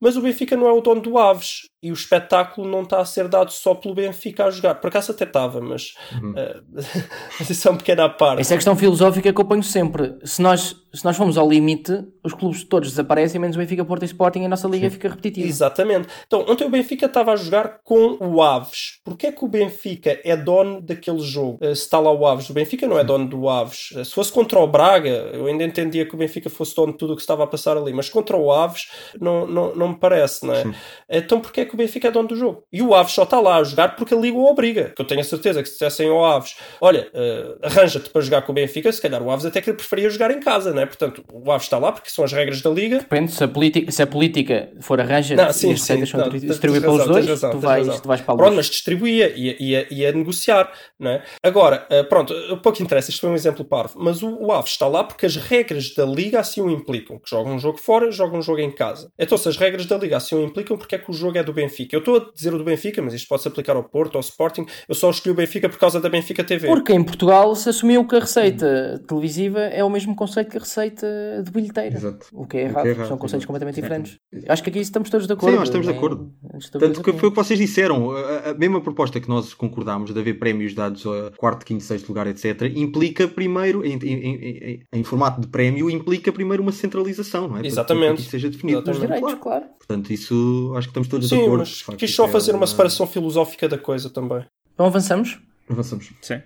[0.00, 3.04] Mas o Benfica não é o dono do Aves e o espetáculo não está a
[3.04, 4.76] ser dado só pelo Benfica a jogar.
[4.76, 6.30] Por acaso até estava, mas, uhum.
[6.30, 6.62] uh,
[7.38, 8.40] mas isso é um pequeno à parte.
[8.40, 10.16] Essa é a questão filosófica que eu ponho sempre.
[10.24, 14.02] Se nós, se nós formos ao limite, os clubes todos desaparecem, menos o Benfica, Porto
[14.02, 14.94] e Sporting, e a nossa liga Sim.
[14.94, 15.46] fica repetitiva.
[15.46, 16.08] Exatamente.
[16.26, 19.00] Então, ontem o Benfica estava a jogar com o Aves.
[19.04, 21.58] Porquê é que o Benfica é dono daquele jogo?
[21.60, 23.90] Uh, se está lá o Aves, o Benfica não é dono do Aves.
[23.90, 26.98] Uh, se fosse contra o Braga, eu ainda entendia que o Benfica fosse dono de
[26.98, 28.88] tudo o que estava a passar ali, mas contra o Aves
[29.20, 30.62] não, não, não me parece, não é?
[30.62, 30.74] Sim.
[31.10, 32.64] Então, porquê é que que o Benfica é dono do jogo.
[32.72, 34.92] E o Aves só está lá a jogar porque a Liga o obriga.
[34.94, 38.42] Que eu tenho a certeza que se dissessem ao Aves, olha, uh, arranja-te para jogar
[38.42, 40.86] com o Benfica, se calhar o Aves até que preferia jogar em casa, né?
[40.86, 42.98] Portanto, o Aves está lá porque são as regras da Liga.
[42.98, 46.80] Depende, se a política, se a política for arranja Não, sim, e as são distribuir
[46.80, 48.02] pelos razão, dois, razão, tu, vais, razão.
[48.02, 51.22] tu vais para a Pronto, mas distribuía e ia, ia negociar, não é?
[51.42, 54.72] Agora, uh, pronto, uh, pouco interessa, isto foi um exemplo parvo, mas o, o Aves
[54.72, 57.18] está lá porque as regras da Liga assim o implicam.
[57.18, 59.10] Que joga um jogo fora, joga um jogo em casa.
[59.18, 61.42] Então, se as regras da Liga assim o implicam, porque é que o jogo é
[61.42, 61.94] do Benfica?
[61.96, 64.66] Eu estou a dizer o do Benfica, mas isto pode-se aplicar ao Porto, ao Sporting.
[64.88, 66.68] Eu só escolhi o Benfica por causa da Benfica TV.
[66.68, 70.60] Porque em Portugal se assumiu que a receita televisiva é o mesmo conceito que a
[70.60, 71.06] receita
[71.44, 71.96] de bilheteira.
[71.96, 72.26] Exato.
[72.32, 73.80] O que é O que é errado, errado, são conceitos completamente Sim.
[73.82, 74.18] diferentes.
[74.48, 75.52] Acho que aqui estamos todos de acordo.
[75.52, 75.98] Sim, nós estamos de né?
[75.98, 76.32] acordo.
[76.52, 78.10] Antes de Tanto que foi o que vocês disseram.
[78.12, 82.08] A, a mesma proposta que nós concordámos de haver prémios dados a quarto, quinto, sexto
[82.08, 87.48] lugar, etc., implica primeiro, em, em- em- em formato de prémio, implica primeiro uma centralização,
[87.48, 87.66] não é?
[87.66, 88.06] Exatamente.
[88.06, 88.78] Para que isso seja definido.
[88.80, 89.06] Exatamente.
[89.14, 89.64] direitos, claro.
[89.78, 92.58] Portanto, isso acho que estamos todos de Sim, mas facto, quis só é fazer uma
[92.60, 94.44] uma- separação filosófica da coisa também.
[94.74, 95.40] Então avançamos.
[95.68, 96.12] Avançamos.
[96.22, 96.40] Sim.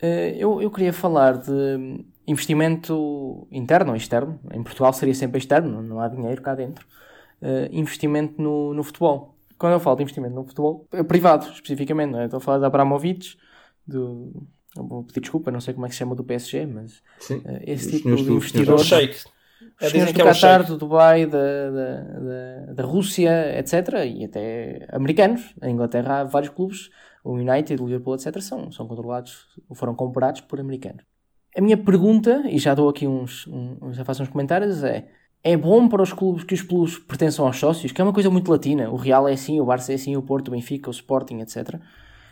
[0.00, 4.38] Eh, Eu, eu queria falar de investimento interno ou externo.
[4.52, 6.86] Em Portugal seria sempre externo, não há dinheiro cá dentro.
[7.40, 9.36] Eh, investimento no, no futebol.
[9.58, 12.24] Quando eu falo de investimento no futebol, é privado, especificamente, não é?
[12.24, 13.36] Estou a falar de Abramovich,
[13.86, 14.32] do.
[14.76, 17.42] eu Vou pedir desculpa, não sei como é que se chama do PSG, mas Sim.
[17.44, 18.80] eh, esse Os tipo de do- investidor.
[18.80, 19.10] É,
[19.80, 24.04] Os senhores que do é um Qatar, do Dubai, da, da, da, Rússia, etc.
[24.06, 25.54] E até americanos.
[25.62, 26.90] Em Inglaterra há vários clubes,
[27.24, 28.40] o United, o Liverpool, etc.
[28.40, 31.04] São, são controlados, ou foram comprados por americanos.
[31.56, 35.06] A minha pergunta, e já dou aqui uns, uns já faço uns comentários, é
[35.44, 38.30] é bom para os clubes que os clubes pertençam aos sócios, que é uma coisa
[38.30, 38.88] muito latina.
[38.90, 41.80] O Real é assim, o Barça é assim, o Porto, o Benfica, o Sporting, etc.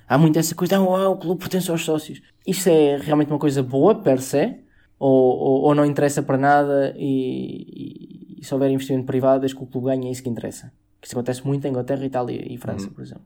[0.08, 2.20] Há muito essa coisa, ah, o clube pertence aos sócios.
[2.46, 4.60] Isto é realmente uma coisa boa, per se?
[5.00, 9.56] Ou, ou, ou não interessa para nada e, e, e se houver investimento privado, desde
[9.56, 10.70] que o clube ganhe, é isso que interessa?
[11.02, 13.24] Isso acontece muito em Inglaterra, Itália e França, por exemplo.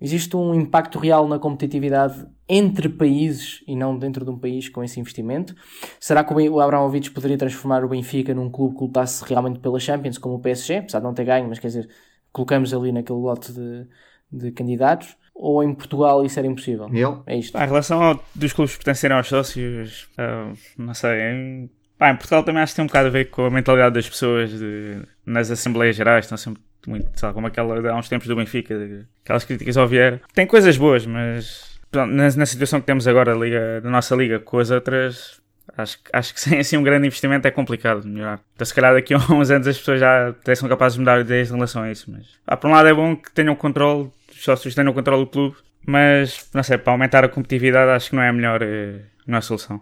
[0.00, 4.82] Existe um impacto real na competitividade entre países e não dentro de um país com
[4.82, 5.54] esse investimento?
[6.00, 10.18] Será que o Abramovich poderia transformar o Benfica num clube que lutasse realmente pela Champions,
[10.18, 11.88] como o PSG, apesar de não ter ganho, mas quer dizer,
[12.32, 13.86] colocamos ali naquele lote de,
[14.32, 15.16] de candidatos?
[15.34, 16.88] Ou em Portugal isso era impossível?
[16.88, 17.22] Miguel?
[17.26, 17.52] É isto.
[17.52, 21.20] Pá, em relação ao, dos clubes pertencerem aos sócios, ah, não sei.
[21.20, 23.94] Em, pá, em Portugal também acho que tem um bocado a ver com a mentalidade
[23.94, 26.24] das pessoas de- nas Assembleias Gerais.
[26.26, 29.76] Estão sempre muito, lá, como aquela de há uns tempos do Benfica, de- aquelas críticas
[29.76, 30.20] ao Vieira.
[30.34, 34.38] Tem coisas boas, mas pronto, na, na situação que temos agora, liga, da nossa liga
[34.38, 35.40] com as outras.
[35.78, 38.40] Acho, que- acho que sem assim um grande investimento é complicado melhorar.
[38.54, 41.20] Então, se calhar daqui a uns anos as pessoas já até são capazes de mudar
[41.20, 42.10] ideias em relação a isso.
[42.12, 44.10] Mas, pá, por um lado é bom que tenham controle,
[44.44, 48.22] sócios tenham controle do clube, mas, não sei, para aumentar a competitividade acho que não
[48.22, 49.80] é a melhor, eh, não é a solução.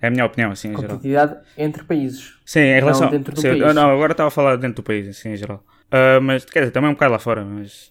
[0.00, 0.82] É a minha opinião, assim, em geral.
[0.90, 2.34] Competitividade entre países.
[2.44, 3.10] Sim, em Não relação...
[3.10, 3.74] dentro do sim, país.
[3.74, 5.64] Não, agora estava a falar dentro do país, assim, em geral.
[5.90, 7.90] Ah, mas, quer dizer, também um bocado lá fora, mas...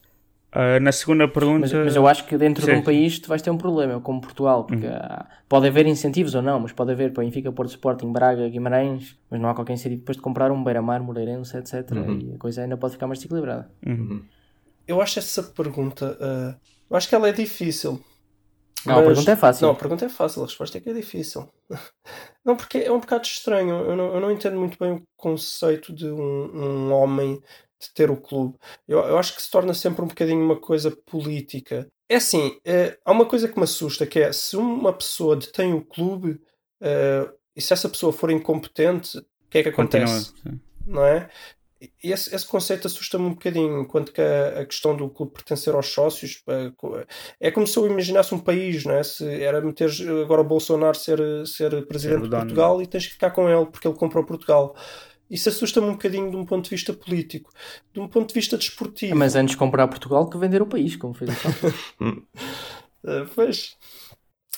[0.52, 1.62] ah, na segunda pergunta...
[1.62, 2.78] Mas, mas eu acho que dentro de Sim.
[2.78, 6.44] um país tu vais ter um problema, como Portugal, porque há- pode haver incentivos ou
[6.44, 10.02] não, mas pode haver para Benfica, Porto Sporting, Braga, Guimarães, mas não há qualquer incentivo
[10.02, 11.90] depois de comprar um Beira-Mar, Moreirense, etc.
[12.22, 13.68] E a coisa ainda pode ficar mais desequilibrada.
[14.88, 16.18] Eu acho essa pergunta.
[16.20, 16.56] ah,
[16.90, 18.04] eu acho que ela é difícil.
[18.86, 19.66] Não, a pergunta é fácil.
[19.66, 21.50] Não, a pergunta é fácil, a resposta é que é difícil.
[22.46, 23.84] Não, porque é um bocado estranho.
[23.84, 26.20] Eu não, eu não entendo muito bem o conceito de um,
[26.56, 27.42] um homem
[27.82, 28.56] de ter o clube.
[28.88, 31.88] Eu, eu acho que se torna sempre um bocadinho uma coisa política.
[32.08, 35.74] É assim, eh, há uma coisa que me assusta, que é se uma pessoa detém
[35.74, 36.40] o clube
[36.80, 40.06] eh, e se essa pessoa for incompetente, o que é que Continua.
[40.06, 40.34] acontece?
[40.44, 40.60] sim.
[40.86, 41.28] não é?
[42.04, 45.74] E esse, esse conceito assusta-me um bocadinho, enquanto que a, a questão do clube pertencer
[45.74, 46.72] aos sócios eh,
[47.40, 49.04] é como se eu imaginasse um país, não é?
[49.04, 49.90] Se era meter
[50.24, 52.30] agora o Bolsonaro ser, ser presidente de.
[52.30, 54.76] Portugal e tens que ficar com ele porque ele comprou Portugal.
[55.30, 57.52] Isso assusta-me um bocadinho de um ponto de vista político,
[57.94, 59.16] de um ponto de vista desportivo.
[59.16, 61.30] Mas antes de comprar Portugal que vender o país, como fez
[62.00, 62.08] o.
[62.08, 63.76] Uh, pois.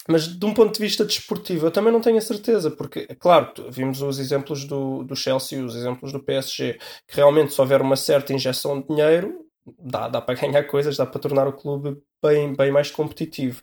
[0.08, 3.16] Mas de um ponto de vista desportivo, eu também não tenho a certeza, porque, é
[3.16, 7.82] claro, vimos os exemplos do, do Chelsea, os exemplos do PSG, que realmente se houver
[7.82, 9.46] uma certa injeção de dinheiro,
[9.78, 13.62] dá, dá para ganhar coisas, dá para tornar o clube bem, bem mais competitivo.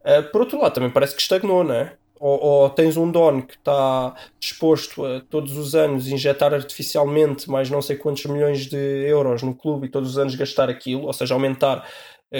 [0.00, 1.96] Uh, por outro lado, também parece que estagnou, não é?
[2.20, 7.68] Ou, ou tens um dono que está disposto a todos os anos injetar artificialmente mais
[7.68, 11.12] não sei quantos milhões de euros no clube e todos os anos gastar aquilo, ou
[11.12, 11.86] seja, aumentar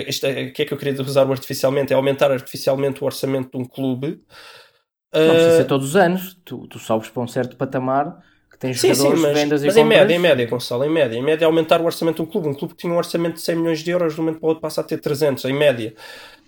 [0.08, 1.92] isto é, o que é que eu queria usar o artificialmente?
[1.92, 4.22] É aumentar artificialmente o orçamento de um clube.
[5.24, 6.40] Não precisa Eh, ser todos os anos.
[6.44, 9.66] Tu, tu sobes para um certo patamar que tens Sim, sim, jogadores, mas, vendas e
[9.66, 11.16] mas em média, em média, Gonçalo, em média.
[11.16, 12.48] Em média, aumentar o orçamento de um clube.
[12.48, 14.46] Um clube que tinha um orçamento de 100 milhões de euros, de um momento para
[14.46, 15.94] o outro passa a ter 300, em média.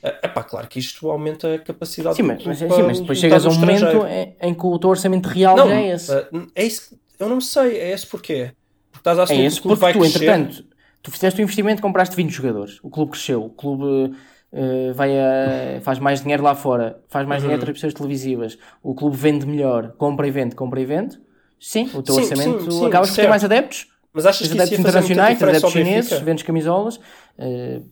[0.03, 3.01] É pá, claro que isto aumenta a capacidade Sim, do mas, clube mas, sim, mas
[3.01, 6.19] depois chegas a um momento em, em que o teu orçamento real Não, é esse.
[6.19, 8.53] eh, é isso que- eu não sei, é esse porquê.
[8.91, 10.45] Porque estás a É assumir que esse o clube vai tu, crescer.
[10.45, 10.65] entretanto,
[11.03, 14.17] Tu fizeste um investimento, compraste 20 jogadores, o clube cresceu, o clube
[14.53, 17.43] eh, vai a, faz mais dinheiro lá fora, faz mais Uhum.
[17.43, 21.21] dinheiro transmissões televisivas, o clube vende melhor, compra e vende, compra e vende.
[21.59, 24.55] Sim, o teu Sim, orçamento sim, sim, acabas por ter mais adeptos, Mas achas que
[24.55, 26.99] adeptos internacionais, adeptos chineses, vendes camisolas.
[27.39, 27.83] eh,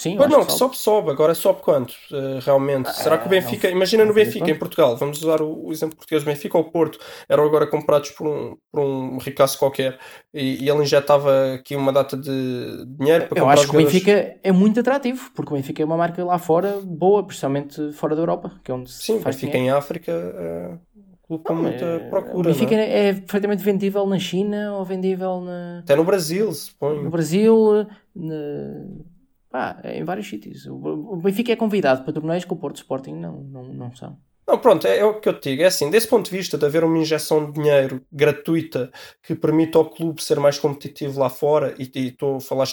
[0.00, 1.10] sim, acho não, que que sobe, sobe.
[1.10, 2.90] Agora sobe quanto, eh, realmente?
[2.92, 6.22] Será que o Benfica, imagina no Benfica, em Portugal, vamos usar o, o exemplo português,
[6.22, 9.98] o Benfica ou o Porto eram agora comprados por um, por um ricaço qualquer
[10.32, 13.78] e, e ele injetava aqui uma data de dinheiro para Eu acho que o.
[13.78, 18.14] Benfica é muito atrativo, porque o Benfica é uma marca lá fora boa, principalmente fora
[18.14, 19.74] da Europa, que é onde se Sim, o faz Benfica dinheiro.
[19.74, 20.78] em África é
[21.26, 22.38] clube com Não, muita é- procura.
[22.38, 23.08] O Benfica não é?
[23.08, 27.02] é perfeitamente vendível na China ou vendível na, Até no Brasil, suponho.
[27.02, 28.84] no Brasil, na-
[29.50, 30.66] pá, em vários sítios.
[30.66, 34.18] O Benfica é convidado para torneios que o Porto Sporting não, não, não são.
[34.48, 35.62] Não, pronto, é, é o que eu te digo.
[35.62, 38.90] É assim, desse ponto de vista de haver uma injeção de dinheiro gratuita
[39.22, 42.64] que permita ao clube ser mais competitivo lá fora, e estou a falar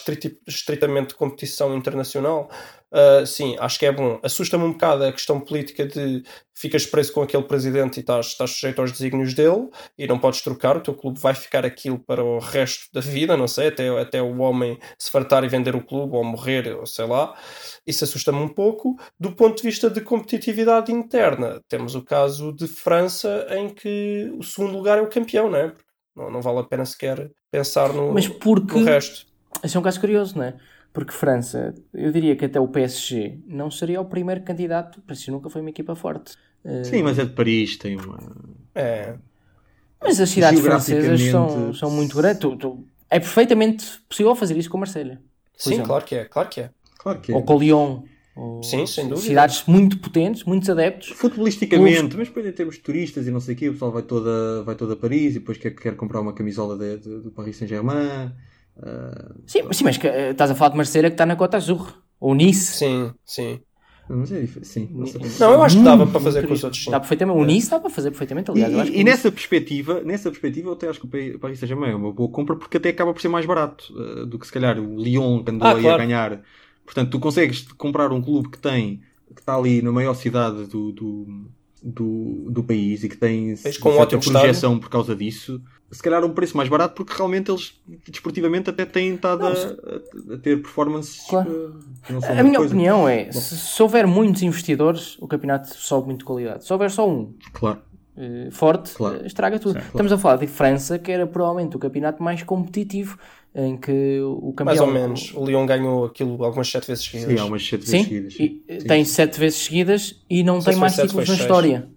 [0.47, 2.49] estritamente de competição internacional,
[2.97, 4.17] ah, sim, acho que é bom.
[4.23, 8.51] Assusta-me um bocado a questão política de ficas preso com aquele presidente e estás, estás
[8.51, 12.23] sujeito aos desígnios dele e não podes trocar, o teu clube vai ficar aquilo para
[12.23, 15.85] o resto da vida, não sei, até, até o homem se fartar e vender o
[15.85, 17.37] clube ou morrer, ou sei lá.
[17.85, 18.95] Isso assusta-me um pouco.
[19.19, 24.43] Do ponto de vista de competitividade interna, temos o caso de França, em que o
[24.43, 25.73] segundo lugar é o campeão, não é?
[26.15, 28.79] Não, não vale a pena sequer pensar no, Mas porque.
[28.79, 29.27] no resto.
[29.61, 30.55] Esse é um caso curioso, não é?
[30.95, 35.29] Porque França, eu diria que até o PSG não seria o primeiro candidato, para si
[35.29, 36.37] nunca foi uma equipa forte.
[36.63, 38.17] Eh, Sim, mas é de Paris, tem uma.
[38.73, 39.15] É,
[40.01, 42.39] Mas as cidades francesas são, são muito grandes.
[42.39, 45.21] Tu- tu- é perfeitamente possível fazer isso com Marselha.
[45.57, 45.87] sim, exemplo.
[45.89, 46.69] claro que é, claro que é.
[46.97, 47.35] Claro que é.
[47.35, 48.03] Ou com Lyon.
[48.37, 49.27] Ou Sim, sem dúvida.
[49.27, 51.09] Cidades muito potentes, muitos adeptos.
[51.09, 54.03] Futbolisticamente, mas depois em termos de turistas e não sei o quê, o pessoal vai
[54.03, 57.31] toda, vai toda a Paris e depois quer, quer comprar uma camisola de, de- do
[57.31, 58.31] Paris Saint-Germain.
[58.81, 61.57] Ah, Sim, sim mas que, eh, estás a falar de Marselha que está na Cota
[61.57, 61.85] Azul.
[62.19, 62.77] Ou Nice.
[62.77, 63.59] Sim, sim.
[64.09, 64.67] mas é diferente.
[64.67, 64.89] Sim,
[65.39, 66.85] não eu acho que dava para fazer com os outros.
[66.85, 67.37] Dá perfeitamente.
[67.39, 68.73] O Nice dá para fazer perfeitamente, E, aliás.
[68.73, 71.39] eu acho e- e o nessa perspectiva, nessa perspectiva, eu até acho que o Pa-
[71.39, 74.37] Paris Saint-Germain é uma boa compra porque até acaba por ser mais barato ah, do
[74.39, 76.01] que se calhar o Lyon que andou Ah, aí claro.
[76.01, 76.41] a ganhar.
[76.85, 79.01] Portanto, tu consegues comprar um clube que tem
[79.33, 81.27] que está ali na maior cidade do, do,
[81.83, 85.61] do, do país e que tem com ótimo projeção por causa disso.
[85.91, 87.73] Se calhar um preço mais barato porque realmente eles
[88.09, 91.79] desportivamente até têm estado a, a- a ter performances Claro.
[92.05, 92.73] que não são A minha coisa.
[92.73, 96.65] opinião é: se, se houver muitos investidores, o campeonato sobe muito de qualidade.
[96.65, 97.79] Se houver só um Claro.
[98.17, 99.21] eh, forte, Claro.
[99.23, 99.79] eh, estraga tudo.
[99.79, 103.17] Sim, Estamos a falar de França, que era provavelmente o campeonato mais competitivo,
[103.53, 104.65] em que o campeão.
[104.65, 105.33] Mais ou menos.
[105.35, 107.31] O Lyon ganhou aquilo algumas sete vezes seguidas.
[107.31, 108.33] Sim, há umas sete vezes Sim, seguidas.
[108.39, 108.87] e, eh, Sim.
[108.87, 111.39] tem sete vezes seguidas e não sei tem mais títulos na seis.
[111.41, 111.87] história.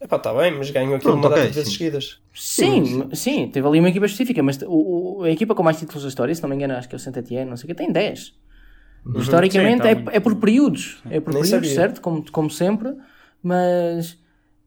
[0.00, 1.74] Epá, está bem, mas ganhou aquilo Pronto, uma data ok, de vezes sim.
[1.74, 2.20] seguidas.
[2.34, 6.02] Sim, sim, teve ali uma equipa específica, mas o, o- a equipa com mais títulos
[6.04, 7.68] da história, se não me engano, acho que é o Saint Etienne, não sei o
[7.68, 8.34] que, tem 10.
[9.14, 10.16] Historicamente Sim, é, tá muito.
[10.16, 11.74] é por períodos, é por Nem períodos, sabia.
[11.74, 12.00] certo?
[12.02, 12.94] Como, como sempre,
[13.42, 14.18] mas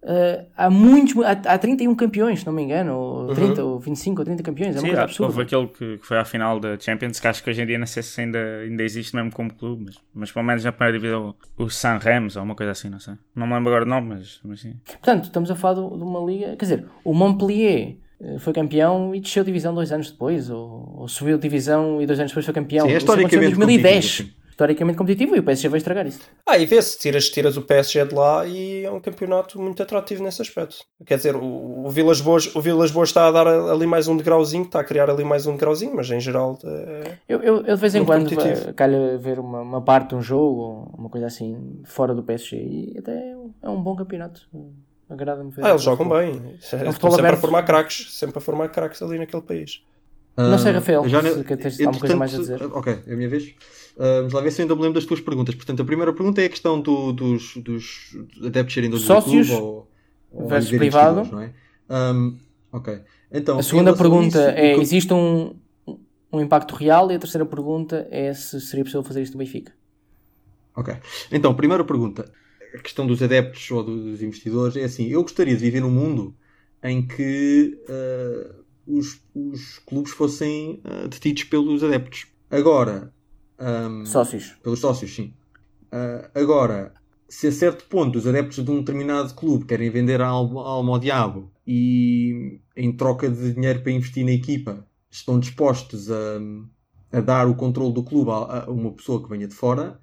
[0.04, 4.20] eh, há muitos, há, há 31 campeões, se não me engano, ou 30, ou 25
[4.22, 5.32] ou 30 campeões, é uma Sim, coisa absurda.
[5.32, 7.78] houve aquele que, que foi à final da Champions, que acho que hoje em dia
[7.78, 10.98] não sei se ainda, ainda existe mesmo como clube, mas, mas pelo menos na primeira
[11.00, 13.14] divisão o San Remos ou uma coisa assim, não sei.
[13.36, 14.74] Não me lembro agora o nome, mas, mas sim.
[14.86, 16.48] Portanto, estamos a falar do- de uma liga.
[16.56, 21.08] Quer dizer, o Montpellier eh, foi campeão e desceu divisão dois anos depois, ou, ou
[21.08, 22.88] subiu divisão e dois anos depois foi campeão.
[22.88, 24.18] Sim, é Isso aconteceu em historicamente 2010.
[24.18, 26.20] competitivo, Historicamente competitivo e o PSG vai estragar isso.
[26.48, 30.22] Ah, e vê-se, tiras, tiras o PSG de lá e é um campeonato muito atrativo
[30.24, 30.78] nesse aspecto.
[31.06, 34.16] Quer dizer, o, o Vilas Boas, o Vilas Boas está a dar ali mais um
[34.18, 37.76] degrauzinho, está a criar ali mais um degrauzinho, mas em geral é, Eu, eu, eu
[37.76, 41.10] de vez em quando vai- calha ver uma, uma parte de um jogo ou uma
[41.10, 44.42] coisa assim fora do PSG e até é um- é um bom campeonato.
[45.10, 45.66] Agrada-me ver.
[45.66, 46.34] Ah, eles jogam bem.
[46.36, 49.82] um Estão futebol sempre a formar craques, sempre a formar craques ali naquele país.
[50.38, 52.64] Não sei, Ah, Rafael, já se ne- quer ter alguma coisa mais a dizer.
[52.64, 53.54] Ok, é a minha vez.
[53.98, 55.54] Vamos lá ver se ainda me lembro das tuas perguntas.
[55.56, 58.12] Portanto, a primeira pergunta é a questão do- dos, dos
[58.44, 59.92] adeptos serem donos Sócios do clube ou,
[60.32, 61.30] ou versus privado.
[61.32, 61.54] Não é?
[61.90, 62.38] Ahm,
[62.72, 63.02] ok.
[63.32, 65.56] Então, A segunda pergunta isso, é: que- existe um,
[66.32, 67.12] um impacto real?
[67.12, 69.74] E a terceira pergunta é se seria possível fazer isto no Benfica.
[70.76, 70.96] Ok.
[71.32, 72.32] Então, primeira pergunta.
[72.74, 76.34] A questão dos adeptos ou dos investidores é assim: eu gostaria de viver num mundo
[76.82, 78.56] em que ah,
[78.88, 82.28] os, os clubes fossem ah, detidos pelos adeptos.
[82.50, 83.14] Agora,
[83.62, 84.56] ahm, Sócios.
[84.64, 85.34] pelos sócios, sim.
[85.92, 86.94] Ah, agora,
[87.30, 90.70] se a certo ponto os adeptos de um determinado clube querem vender a alma, a
[90.70, 96.40] alma ao diabo e em troca de dinheiro para investir na equipa estão dispostos a,
[97.12, 100.00] a dar o controle do clube a, a uma pessoa que venha de fora,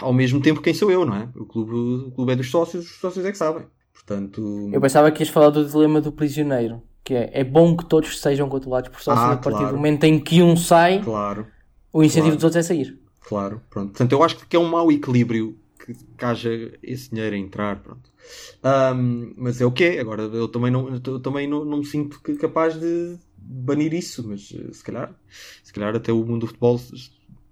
[0.00, 1.28] ao mesmo tempo quem sou eu, não é?
[1.36, 1.72] O clube,
[2.08, 3.66] o clube é dos sócios, os sócios é que sabem.
[3.92, 6.82] Portanto, Eu pensava que ias falar do dilema do prisioneiro.
[7.02, 9.70] Que é, é bom que todos sejam controlados por sócios Ah, a partir claro.
[9.72, 11.46] do momento em que um sai, claro.
[11.92, 12.36] O incentivo Claro.
[12.36, 12.98] dos outros é sair.
[13.20, 13.90] Claro, pronto.
[13.90, 16.50] Portanto, eu acho que é um mau equilíbrio que, que haja
[16.82, 18.10] esse dinheiro a entrar, pronto.
[18.62, 20.00] Ahm, mas é o que é.
[20.00, 24.26] Agora, eu também não, eu também não, não me sinto que- capaz de banir isso,
[24.28, 25.14] mas eh, se calhar,
[25.62, 26.78] se calhar até o mundo do futebol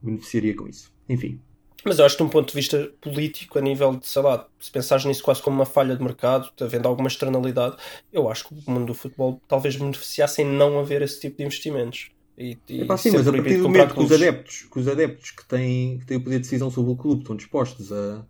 [0.02, 0.92] beneficiaria com isso.
[1.08, 1.40] Enfim,
[1.84, 4.46] Mas eu acho que, de um ponto de vista político, a nível de, sei lá,
[4.58, 7.76] se pensares nisso quase como uma falha de mercado, havendo alguma externalidade,
[8.12, 11.44] eu acho que o mundo do futebol talvez beneficiasse em não haver esse tipo de
[11.44, 12.10] investimentos.
[12.38, 15.30] E, e Epá, sim, mas a partir do momento que os adeptos, que os adeptos
[15.30, 18.26] que têm, que têm o poder de decisão sobre o clube estão dispostos a,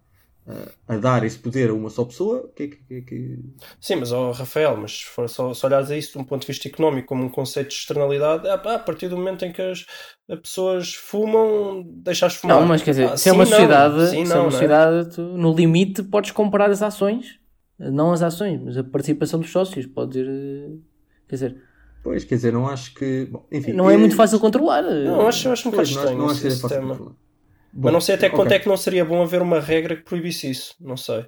[0.88, 3.00] a, a dar esse poder a uma só pessoa, o que é que, que, é
[3.00, 3.38] que-
[3.80, 6.42] Sim, mas, ó, Rafael, mas se, for só, se olhares a isso de um ponto
[6.42, 9.52] de vista económico como um conceito de externalidade, é, pá, a partir do momento em
[9.52, 9.84] que as,
[10.30, 12.60] as pessoas fumam, deixas de fumar.
[12.60, 13.50] Não, mas quer dizer, Ah, se é uma não.
[13.50, 14.52] sociedade, Sim, se é não, uma não é?
[14.52, 17.40] sociedade, tu, no limite podes comprar as ações,
[17.78, 20.70] não as ações, mas a participação dos sócios, pode ir, eh,
[21.28, 21.62] quer dizer,
[22.06, 23.24] Pois, quer dizer, não acho que.
[23.24, 24.80] bom, enfim, não é eh, muito fácil controlar.
[24.82, 26.94] Não, acho, acho um bocado não, estranho não acho esse que seja fácil sistema.
[26.94, 27.16] controlar.
[27.74, 30.04] Mas não sei até Bom, quanto é que não seria bom haver uma regra que
[30.04, 30.76] proibisse isso.
[30.80, 31.26] Não sei.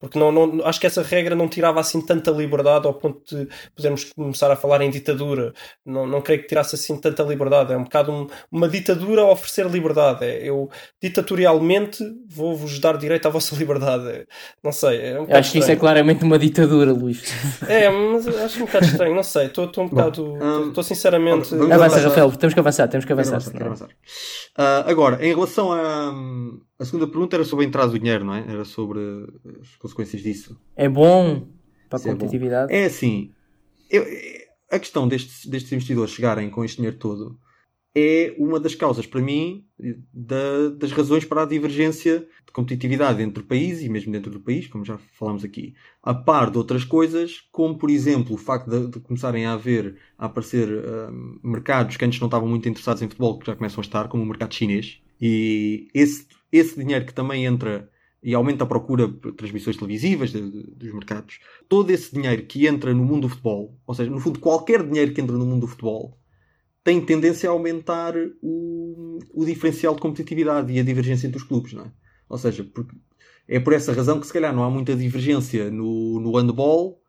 [0.00, 3.46] Porque não, não, acho que essa regra não tirava assim tanta liberdade ao ponto de
[3.76, 5.52] podermos começar a falar em ditadura.
[5.84, 7.72] Não, não creio que tirasse assim tanta liberdade.
[7.74, 10.24] É um bocado um- uma ditadura a oferecer liberdade.
[10.24, 10.70] É, eu
[11.02, 14.08] ditatorialmente vou-vos dar direito à vossa liberdade.
[14.08, 14.26] É,
[14.64, 15.00] não sei.
[15.12, 15.80] É um acho que isso é estranho.
[15.80, 17.22] claramente uma ditadura, Luís.
[17.68, 19.14] É, mas acho um bocado estranho.
[19.14, 19.46] Não sei.
[19.46, 20.32] Estou um bocado.
[20.34, 21.50] hum, Estou sinceramente.
[21.54, 22.00] vamos Avança.
[22.00, 23.38] Rafael, temos que avançar, temos que avançar.
[23.38, 23.88] quero senão- avançar.
[24.56, 26.10] Ah, agora, em relação à
[26.80, 28.44] a segunda pergunta, era sobre a entrada do dinheiro, não é?
[28.48, 29.00] Era sobre
[29.60, 30.58] as consequências disso.
[30.74, 31.46] É bom
[31.88, 32.72] para a é competitividade.
[32.72, 33.32] É assim,
[33.90, 34.06] eu-
[34.70, 37.38] a questão destes, destes investidores chegarem com este dinheiro todo
[37.94, 39.64] é uma das causas, para mim,
[40.14, 44.38] da- das razões para a divergência de competitividade entre o país e mesmo dentro do
[44.40, 45.74] país, como já falámos aqui.
[46.00, 49.96] A par de outras coisas, como por exemplo o facto de, de começarem a haver,
[50.16, 50.68] a aparecer
[51.12, 54.08] hum, mercados que antes não estavam muito interessados em futebol, que já começam a estar,
[54.08, 55.00] como o mercado chinês.
[55.20, 57.90] E esse, esse dinheiro que também entra
[58.22, 61.38] e aumenta a procura por transmissões televisivas de- de- dos mercados.
[61.68, 65.12] Todo esse dinheiro que entra no mundo do futebol, ou seja, no fundo, qualquer dinheiro
[65.14, 66.18] que entra no mundo do futebol,
[66.84, 71.72] tem tendência a aumentar o, o diferencial de competitividade e a divergência entre os clubes,
[71.74, 71.92] não é?
[72.28, 72.66] Ou seja,
[73.48, 77.00] é por essa razão que se calhar não há muita divergência no, no handball,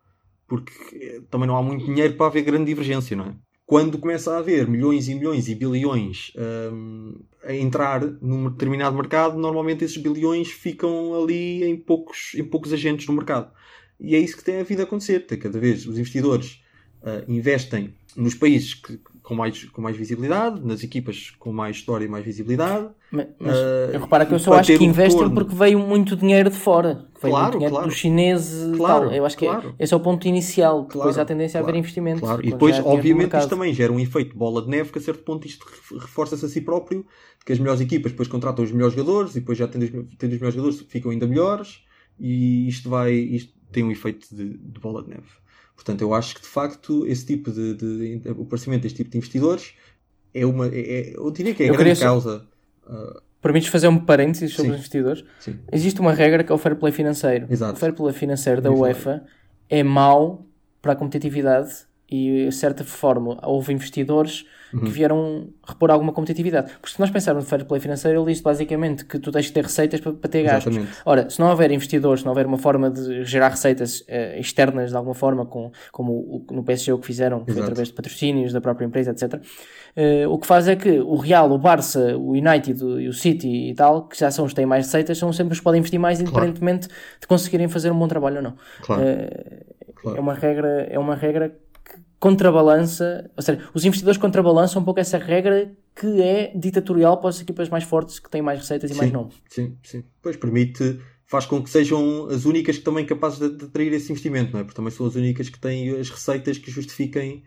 [0.48, 3.36] porque eh, também não há muito dinheiro para haver grande divergência, não é?
[3.66, 6.32] Quando começa a haver milhões e milhões e bilhões
[6.72, 7.14] hum,
[7.44, 13.06] a entrar num determinado mercado, normalmente esses bilhões ficam ali em poucos, em poucos agentes
[13.06, 13.50] no mercado.
[13.98, 15.20] E é isso que tem a vida a acontecer.
[15.26, 16.62] Cada vez os investidores
[17.02, 22.04] ah, investem nos países que- com, mais, com mais visibilidade, nas equipas com mais história
[22.04, 22.88] e mais visibilidade.
[23.10, 25.34] Mas, mas Ah, eu reparo que eu só acho que um investem retorno.
[25.34, 27.06] porque veio muito dinheiro de fora.
[27.22, 27.88] Veio Claro, dinheiro claro.
[27.88, 29.14] dos chineses Claro, tal.
[29.14, 29.74] Eu acho que é- claro.
[29.78, 30.82] esse é o ponto inicial.
[30.86, 32.20] Depois Claro, há tendência a haver investimento.
[32.20, 35.22] Claro, e depois, obviamente, isto também gera um efeito bola de neve que a certo
[35.22, 37.06] ponto isto ref- reforça-se a si próprio,
[37.46, 40.32] que as melhores equipas depois contratam os melhores jogadores e depois já tendo os, tendo
[40.32, 41.84] os melhores jogadores ficam ainda melhores
[42.18, 45.22] e isto vai isto tem um efeito de, de bola de neve.
[45.84, 49.10] Portanto, eu acho que de facto esse tipo de, de- de- o aparecimento deste tipo
[49.10, 49.74] de investidores
[50.32, 52.46] é uma é, é- eu diria que é a Eu grande causa.
[52.86, 54.70] ah, Permites fazer um parênteses sobre Sim.
[54.70, 55.24] os investidores?
[55.40, 55.58] sim.
[55.72, 57.48] Existe uma regra que é o fair play financeiro.
[57.50, 57.74] Exato.
[57.74, 58.70] O fair play financeiro da.
[58.70, 59.24] UEFA
[59.68, 60.46] é mau
[60.80, 61.72] para a competitividade
[62.12, 64.84] e, de certa forma, houve investidores Uhum.
[64.84, 66.72] que vieram repor alguma competitividade.
[66.80, 69.52] Porque se nós pensarmos no fair play financeiro, ele diz basicamente que tu tens que
[69.52, 70.74] ter receitas para, para ter gastos.
[70.74, 71.02] Exatamente.
[71.04, 74.88] Ora, se não houver investidores, se não houver uma forma de gerar receitas eh, externas
[74.88, 77.92] de alguma forma, com, como o- no PSG o que fizeram, que foi através de
[77.94, 79.42] patrocínios da própria empresa, etc.,
[79.94, 83.12] eh, o que faz é que o Real, o Barça, o United o- e o
[83.12, 85.64] City e tal, que já são os que têm mais receitas, são sempre os que
[85.64, 86.88] podem investir mais, independentemente
[87.20, 88.54] de conseguirem fazer um bom trabalho ou não.
[88.80, 89.02] Claro.
[89.02, 89.60] Eh,
[90.02, 90.16] Claro.
[90.18, 91.54] É uma regra, é uma regra
[92.22, 97.40] contrabalança, ou seja, os investidores contrabalançam um pouco essa regra que é ditatorial para as
[97.40, 99.16] equipas mais fortes que têm mais receitas e mais Sim.
[99.16, 99.30] nome.
[99.48, 100.04] Sim, sim.
[100.22, 104.12] Pois permite, faz com que sejam as únicas que também capazes de, de atrair esse
[104.12, 104.62] investimento, não é?
[104.62, 107.42] Porque também são as únicas que têm as receitas que justifiquem,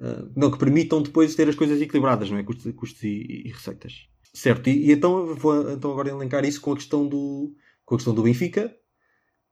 [0.00, 2.42] ah, não, que permitam depois ter as coisas equilibradas, não é?
[2.42, 4.08] Custos, custos e, e receitas.
[4.34, 7.54] Certo, e, e então vou então agora elencar isso com a questão do,
[7.84, 8.74] com a questão do Benfica.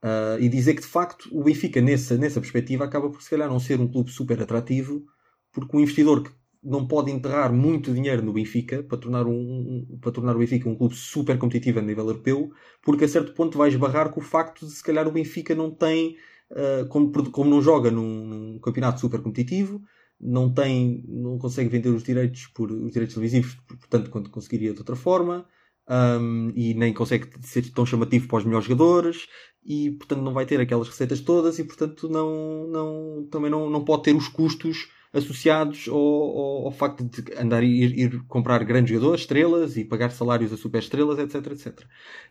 [0.05, 3.49] Ah, e dizer que de facto o Benfica nessa, nessa perspectiva acaba por se calhar
[3.49, 5.03] não ser um clube super atrativo
[5.51, 6.31] porque um investidor que
[6.63, 10.77] não pode enterrar muito dinheiro no Benfica para tornar, um, para tornar o Benfica um
[10.77, 12.51] clube super competitivo a nível europeu,
[12.83, 15.71] porque a certo ponto vai esbarrar com o facto de se calhar o Benfica não
[15.71, 16.17] tem,
[16.51, 19.83] ah, como, como não joga num, num campeonato super competitivo,
[20.21, 24.79] não tem, não consegue vender os direitos por os direitos televisivos, portanto, quanto conseguiria de
[24.79, 25.47] outra forma,
[25.89, 29.27] um, e nem consegue ser tão chamativo para os melhores jogadores,
[29.65, 33.85] e portanto não vai ter aquelas receitas todas, e portanto não, não, também não, não
[33.85, 38.63] pode ter os custos associados ao, ao, ao facto de andar e ir, ir comprar
[38.65, 41.81] grandes jogadores, estrelas e pagar salários a super estrelas, etc, etc.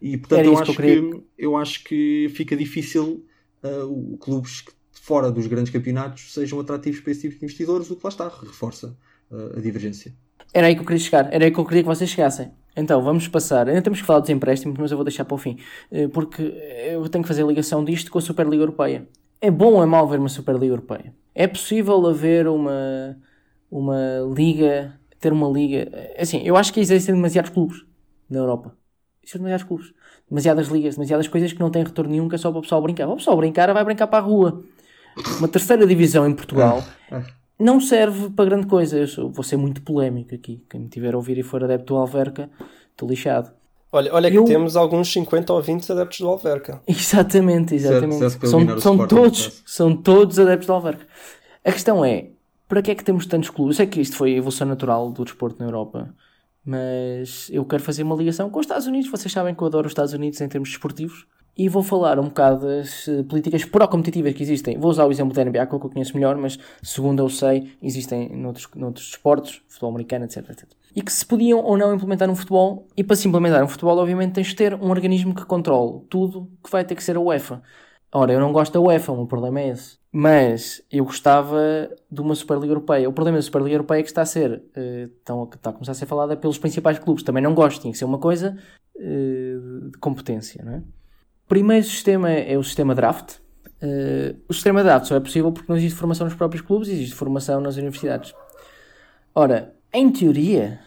[0.02, 3.26] E portanto eu que acho queria- que, eu acho que fica difícil
[3.64, 7.96] uh, clubes que fora dos grandes campeonatos sejam atrativos para esse tipo de investidores, o
[7.96, 8.98] que lá está, reforça
[9.32, 10.14] uh, a divergência.
[10.54, 12.52] Era aí que eu queria chegar, era aí que eu queria que vocês chegassem.
[12.76, 13.68] Então, vamos passar.
[13.68, 15.58] Ainda temos que falar dos empréstimos, mas eu vou deixar para o fim,
[15.92, 19.08] eh, porque eu tenho que fazer a ligação disto com a Superliga Europeia.
[19.40, 21.14] É bom ou é mau haver uma Superliga Europeia?
[21.36, 23.18] É possível haver uma,
[23.70, 24.00] uma
[24.34, 25.92] liga, ter uma liga.
[26.18, 27.84] Assim, eu acho que existem demasiados clubes
[28.30, 28.76] na Europa.
[29.22, 29.94] Existem demasiados clubes,
[30.30, 32.82] demasiadas ligas, demasiadas coisas que não têm retorno nenhum, que é só para o pessoal
[32.82, 33.08] brincar.
[33.08, 34.64] O pessoal brincar vai brincar para a rua.
[35.38, 36.84] Uma terceira divisão em Portugal
[37.60, 38.98] não serve para grande coisa.
[38.98, 40.62] Eu sou- vou ser muito polémico aqui.
[40.70, 42.50] Quem me tiver a ouvir e for adepto do Alverca,
[42.92, 43.52] estou lixado.
[43.92, 46.82] Olha, olha que Eu- temos alguns 50 ou 20 adeptos do Alverca.
[46.88, 48.18] Exatamente, exatamente.
[48.38, 51.06] para eliminar são, são, Sporting, todos, são todos adeptos do Alverca.
[51.64, 52.30] A questão é,
[52.68, 53.76] para que é que temos tantos clubes?
[53.76, 56.14] Eu sei que isto foi a evolução natural do desporto na Europa,
[56.66, 59.10] mas eu quero fazer uma ligação com os Estados Unidos.
[59.10, 61.26] Vocês sabem que eu adoro os Estados Unidos em termos desportivos.
[61.56, 64.76] E vou falar um bocado das eh, políticas pró-competitivas que existem.
[64.76, 68.36] Vou usar o exemplo da NBA, que eu conheço melhor, mas segundo eu sei, existem
[68.36, 70.68] noutros, noutros desportos, futebol americano, etc, etc.
[70.96, 72.88] E que se podiam ou não implementar no futebol.
[72.98, 76.50] E para se implementar um futebol, obviamente, tens de ter um organismo que controle tudo,
[76.64, 77.62] que vai ter que ser a UEFA.
[78.12, 80.03] Ora, eu não gosto da UEFA, o meu problema é esse.
[80.16, 83.10] Mas eu gostava de uma Superliga Europeia.
[83.10, 84.62] O problema da Superliga Europeia é que está a ser,
[85.22, 87.24] então, está a começar a ser falada pelos principais clubes.
[87.24, 88.56] Também não gosto, tinha que ser uma coisa
[88.96, 89.56] eh,
[89.92, 90.84] de competência, não é?
[91.48, 93.38] Primeiro sistema é o sistema draft.
[93.82, 97.16] Eh, o sistema draft só é possível porque não existe formação nos próprios clubes, existe
[97.16, 98.36] formação nas universidades.
[99.34, 100.80] Ora, em teoria,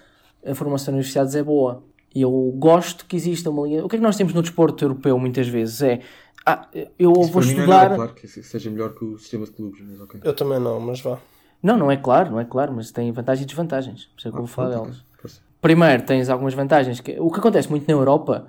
[0.46, 1.82] a formação nas universidades é boa.
[2.14, 3.84] E eu gosto que exista uma linha.
[3.84, 5.82] O que é que nós temos no desporto europeu muitas vezes?
[5.82, 6.00] É.
[6.48, 6.68] Ah,
[6.98, 7.82] eu Isso vou para mim não é estudar.
[7.82, 10.20] nada claro que seja melhor que o sistema de clubes, mas ok.
[10.22, 11.18] Eu também não, mas vá.
[11.62, 14.04] Não, não é claro, não é claro, mas tem vantagens e desvantagens.
[14.06, 15.04] Por isso é que eu vou falar Pronto, delas.
[15.20, 15.40] Força.
[15.60, 17.00] Primeiro, tens algumas vantagens.
[17.00, 18.46] Que, o que acontece muito na Europa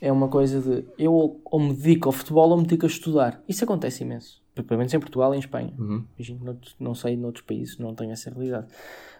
[0.00, 3.40] é uma coisa de eu ou me dedico ao futebol ou me dedico a estudar.
[3.48, 4.42] Isso acontece imenso.
[4.54, 5.72] Pelo menos em Portugal e em Espanha.
[5.78, 6.02] Uhum.
[6.18, 8.66] Imagino que noutros- não sei noutros países, não tenho essa realidade.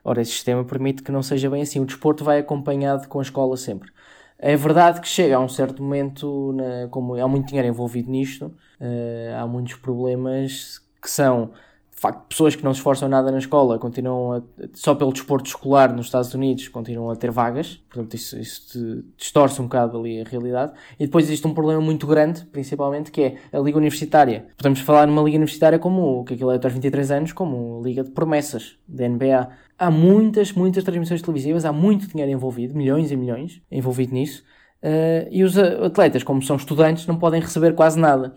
[0.03, 1.79] Ora, esse sistema permite que não seja bem assim.
[1.79, 3.91] O desporto vai acompanhado com a escola sempre.
[4.39, 8.53] É verdade que chega a um certo momento, na- como há muito dinheiro envolvido nisto,
[8.79, 11.53] eh, há muitos problemas que são,
[11.91, 14.43] de facto, pessoas que não se esforçam nada na escola, continuam a,
[14.75, 19.59] só pelo desporto escolar nos Estados Unidos, continuam a ter vagas, portanto isso, isso distorce
[19.63, 20.73] um bocado ali a realidade.
[21.01, 24.49] E depois existe um problema muito grande, principalmente, que é a liga universitária.
[24.59, 27.81] Podemos falar numa liga universitária como, o que aquilo é até aos 23 anos, como
[27.83, 29.49] liga de promessas, da NBA.
[29.79, 34.43] Há muitas, muitas transmissões televisivas, há muito dinheiro envolvido, milhões e milhões envolvido nisso.
[34.83, 38.35] Eh, e os a- atletas, como são estudantes, não podem receber quase nada.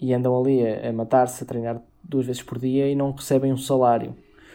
[0.00, 3.52] E andam ali a, a matar-se, a treinar duas vezes por dia e não recebem
[3.52, 4.14] um salário.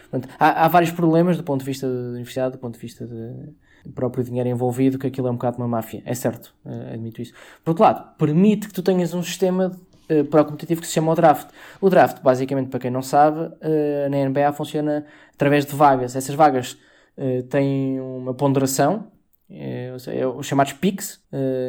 [0.09, 3.05] Portanto, há, há vários problemas do ponto de vista da universidade, do ponto de vista
[3.05, 6.01] do próprio dinheiro envolvido, que aquilo é um bocado uma máfia.
[6.05, 7.33] É certo, eh, admito isso.
[7.65, 9.71] Por outro lado, permite que tu tenhas um sistema
[10.19, 11.49] eh, pró-competitivo que se chama o draft.
[11.81, 16.15] O draft, basicamente, para quem não sabe, eh, na NBA funciona através de vagas.
[16.15, 16.77] Essas vagas
[17.17, 19.11] eh, têm uma ponderação,
[19.49, 19.91] é
[20.35, 21.21] os chamados picks,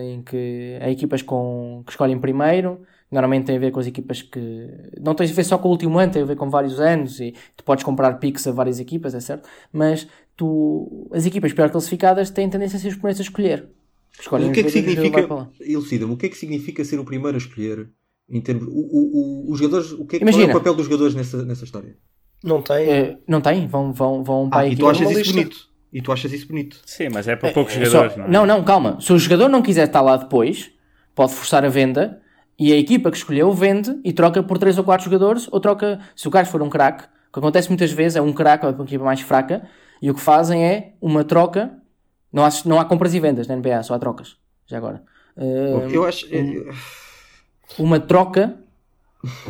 [0.02, 2.80] em que há equipas com, que escolhem primeiro,
[3.10, 4.68] normalmente tem a ver com as equipas que.
[5.00, 7.20] Não tem a ver só com o último ano, tem a ver com vários anos
[7.20, 9.48] e tu podes comprar picks a várias equipas, é certo?
[9.72, 13.68] Mas tu, as equipas pior classificadas têm tendência a ser os primeiros a escolher.
[14.18, 16.98] Escolhem o que é que o para significa, elucida-me, o que é que significa ser
[16.98, 17.90] o primeiro a escolher
[18.28, 20.44] em termos, o, o, o- os jogadores, o que é, qual Imagina.
[20.52, 21.96] é o papel dos jogadores nessa, nessa história?
[22.42, 22.88] Não tem.
[22.90, 23.66] Eh, não tem?
[23.66, 25.32] Vão, vão, vão para Ah, a e tu achas isso lista.
[25.34, 25.56] bonito?
[25.92, 26.80] E tu achas isso bonito?
[26.84, 28.28] Sim, mas é para poucos É jogadores, só- não é?
[28.30, 28.98] não, não, calma.
[29.00, 30.70] Se o jogador não quiser estar lá depois,
[31.14, 32.20] pode forçar a venda
[32.58, 36.00] e a equipa que escolheu vende e troca por 3 ou 4 jogadores ou troca,
[36.16, 38.72] se o gajo for um craque, o que acontece muitas vezes é um craque ou
[38.72, 39.66] uma equipa mais fraca
[40.02, 41.72] e o que fazem é uma troca.
[42.32, 44.36] Não há, não há compras e vendas na NBA, só há trocas.
[44.66, 45.02] Já agora.
[45.36, 46.26] Eh, eu acho.
[47.78, 48.56] Uma troca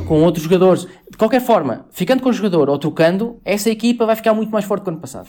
[0.06, 0.86] com outros jogadores.
[1.10, 4.64] De qualquer forma, ficando com o jogador ou trocando, essa equipa vai ficar muito mais
[4.64, 5.28] forte que o ano passado.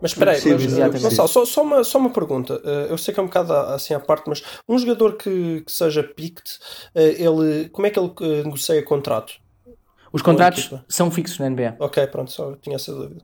[0.00, 1.00] Mas espera aí, percebo, eh.
[1.00, 2.60] Gonçalo, só, só, uma, só uma pergunta.
[2.64, 5.72] Eh, eu sei que é um bocado assim à parte, mas um jogador que, que
[5.72, 6.58] seja picked,
[6.94, 8.12] eh, ele, como é que ele
[8.44, 9.34] negocia contrato?
[10.12, 11.76] Os contratos são fixos na NBA.
[11.78, 13.22] Ok, pronto, só tinha essa dúvida.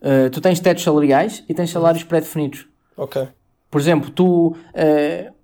[0.00, 2.66] Uh, tu tens tetos salariais e tens salários pré-definidos.
[2.96, 3.28] Ok.
[3.70, 5.34] Por exemplo, tu uh,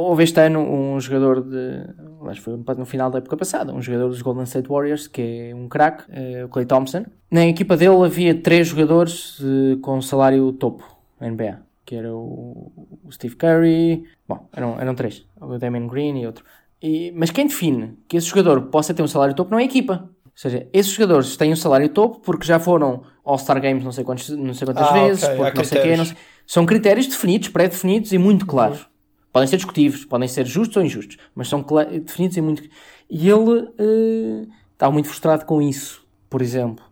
[0.00, 1.84] houve este ano um jogador de.
[2.28, 5.50] Acho que foi no final da época passada, um jogador dos Golden State Warriors, que
[5.50, 7.04] é um craque, uh, o Clay Thompson.
[7.30, 10.84] Na equipa dele havia três jogadores uh, com salário topo
[11.20, 12.70] na NBA, que era o,
[13.10, 16.44] Steve Curry, bom, eram, eram três, o Damon Green e outro.
[16.82, 19.66] E, mas quem define que esse jogador possa ter um salário topo não é a
[19.66, 20.08] equipa.
[20.34, 24.28] seja, esses jogadores têm um salário topo porque já foram All-Star Games não sei, quantos,
[24.30, 27.06] não sei quantas Ah, vezes, ok, há porque não sei quê, não sei- São critérios
[27.06, 28.88] definidos, pré-definidos e muito claros.
[29.32, 31.64] Podem ser discutíveis, podem ser justos ou injustos, mas são
[32.04, 32.62] definidos e muito.
[33.08, 36.84] E ele eh, está muito frustrado com isso, por exemplo.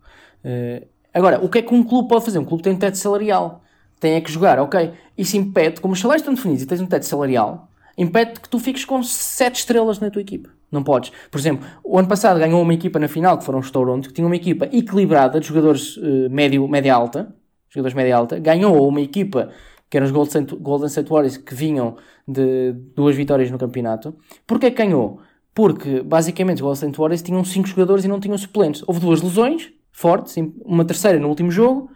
[0.45, 2.39] Eh, agora, o que é que um clube pode fazer?
[2.39, 3.63] Um clube tem um teto salarial,
[3.99, 4.93] tem é que jogar, ok?
[5.17, 8.59] Isso impede, como os salários estão definidos e tens um teto salarial, impede que tu
[8.59, 10.51] fiques com 7 estrelas na tua equipa.
[10.71, 11.11] Não podes.
[11.31, 14.15] Por exemplo, o ano passado ganhou uma equipa na final, que foram os Toronto, que
[14.15, 17.35] tinha uma equipa equilibrada de jogadores eh, médio, média-alta,
[17.71, 19.51] jogadores média-alta, ganhou uma equipa
[19.91, 24.15] que eram os Golden State, Warriors, que vinham de duas vitórias no campeonato.
[24.47, 25.21] Porquê que ganhou?
[25.55, 28.83] Porque, basicamente, os Golden State Warriors tinham 5 jogadores e não tinham suplentes.
[28.87, 31.91] Houve duas lesões fortes, uma terceira no último jogo,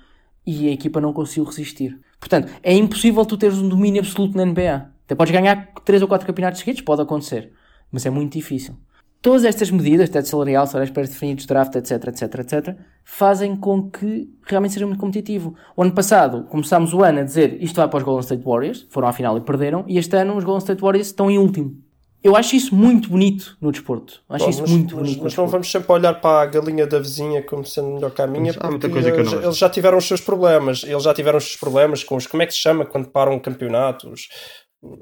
[0.44, 2.00] e a equipa não conseguiu resistir.
[2.18, 4.90] Portanto, é impossível tu teres um domínio absoluto na NBA.
[5.04, 7.52] Até podes ganhar 3 ou 4 campeonatos seguidos, pode acontecer,
[7.90, 8.74] mas é muito difícil.
[9.22, 14.74] Todas estas medidas, teto salarial, salários pré-definidos, draft, etc, etc, etc, fazem com que realmente
[14.74, 15.54] seja muito competitivo.
[15.76, 18.84] O ano passado começámos o ano a dizer isto vai para os Golden State Warriors,
[18.90, 21.80] foram à final e perderam, e este ano os Golden State Warriors estão em último.
[22.24, 24.20] Eu acho isso muito bonito no desporto.
[24.28, 25.22] Acho Bom, isso mas, muito mas- bonito.
[25.24, 28.28] mas não vamos sempre olhar para a galinha da vizinha como sendo melhor que a
[28.28, 30.20] minha, Mas há muita porque coisa que eu eles, não eles já tiveram os seus
[30.20, 30.84] problemas.
[30.84, 32.26] Eles já tiveram os seus problemas com os.
[32.28, 34.28] Como é que se chama quando param campeonatos?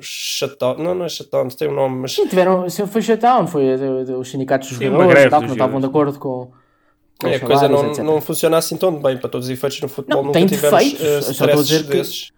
[0.01, 0.76] Shutdown.
[0.78, 2.12] Não, não é shutdown, tem um nome, mas.
[2.12, 5.47] Sim, tiveram, se foi shutdown, foi de- de- os sindicatos uma jogadores greve tal, que
[5.47, 6.51] dos não estavam de acordo com.
[7.20, 8.05] com É, a coisa não, etc.
[8.05, 10.18] não funciona assim tão bem para todos os efeitos no futebol.
[10.18, 12.31] Não, Nunca tem tivemos defeitos, eh, eu só estou a dizer que- desses.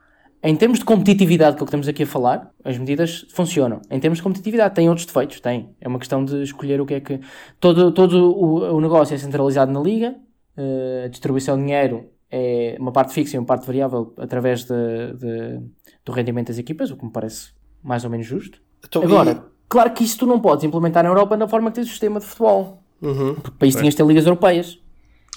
[0.44, 3.80] Em termos de competitividade, que é o que estamos aqui a falar, as medidas funcionam.
[3.88, 5.38] Em termos de competitividade, tem outros defeitos?
[5.40, 5.70] Tem.
[5.80, 7.20] É uma questão de escolher o que é que.
[7.60, 10.16] Todo, todo o, o negócio é centralizado na liga,
[10.56, 15.12] eh, a distribuição de dinheiro é uma parte fixa e uma parte variável através de,
[15.16, 15.60] de-
[16.04, 17.50] do rendimento das equipas, o que me parece
[17.82, 18.60] mais ou menos justo.
[18.84, 21.86] Então, Agora, claro que isso tu não podes implementar na Europa na forma que tens
[21.88, 22.82] o sistema de futebol.
[23.02, 24.78] e- Uhum, Porque para isso tinhas de ter ligas europeias.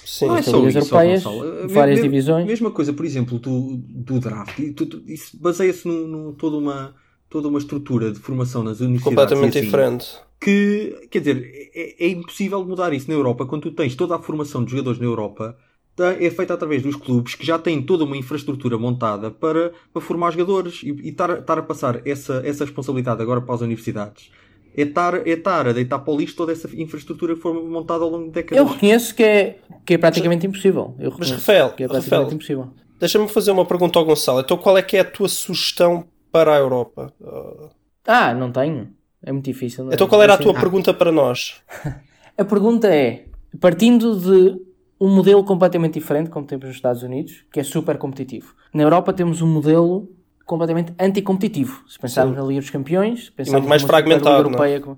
[0.03, 0.27] sim.
[0.27, 1.67] Não é só ligas isso, europeias, Gonçalo.
[1.69, 2.45] várias Me- me- divisões.
[2.45, 4.59] Mesma coisa, por exemplo, do, do draft.
[4.59, 4.73] E
[5.07, 6.95] isso baseia-se num, toda, uma,
[7.29, 9.03] toda uma estrutura de formação nas universidades.
[9.03, 10.07] Completamente e assim, diferente.
[10.39, 14.19] Que, quer dizer, é, é impossível mudar isso na Europa quando tu tens toda a
[14.21, 15.57] formação de jogadores na Europa.
[15.95, 20.01] Tá- É feita através dos clubes que já têm toda uma infraestrutura montada para, para
[20.01, 24.29] formar jogadores e, e estar, a passar essa, essa responsabilidade agora para as universidades.
[24.77, 28.03] É estar, é estar a deitar para o lixo toda essa infraestrutura que foi montada
[28.03, 28.57] ao longo de décadas.
[28.57, 30.93] Eu reconheço que é, que é praticamente impossível.
[30.99, 32.67] Eu Mas, Rafael, que é praticamente Rafael, impossível.
[32.99, 34.41] Deixa-me fazer uma pergunta ao Gonçalo.
[34.41, 37.13] Então, qual é que é a tua sugestão para a Europa?
[37.21, 37.69] Uh,
[38.05, 38.89] Ah, não tenho.
[39.23, 39.89] É muito difícil.
[39.89, 39.93] é?
[39.95, 41.61] Então, qual era a Assim, tua pergunta para nós?
[42.37, 43.25] A pergunta é:
[43.61, 44.59] partindo de
[44.99, 48.53] um modelo completamente diferente, como temos nos Estados Unidos, que é super competitivo.
[48.73, 50.09] Na Europa temos um modelo
[50.45, 51.83] completamente anticompetitivo.
[51.87, 52.41] Se pensarmos Sim.
[52.41, 54.41] na Liga dos Campeões, pensarmos muito mais fragmentado, não é?
[54.51, 54.97] Europeia, com-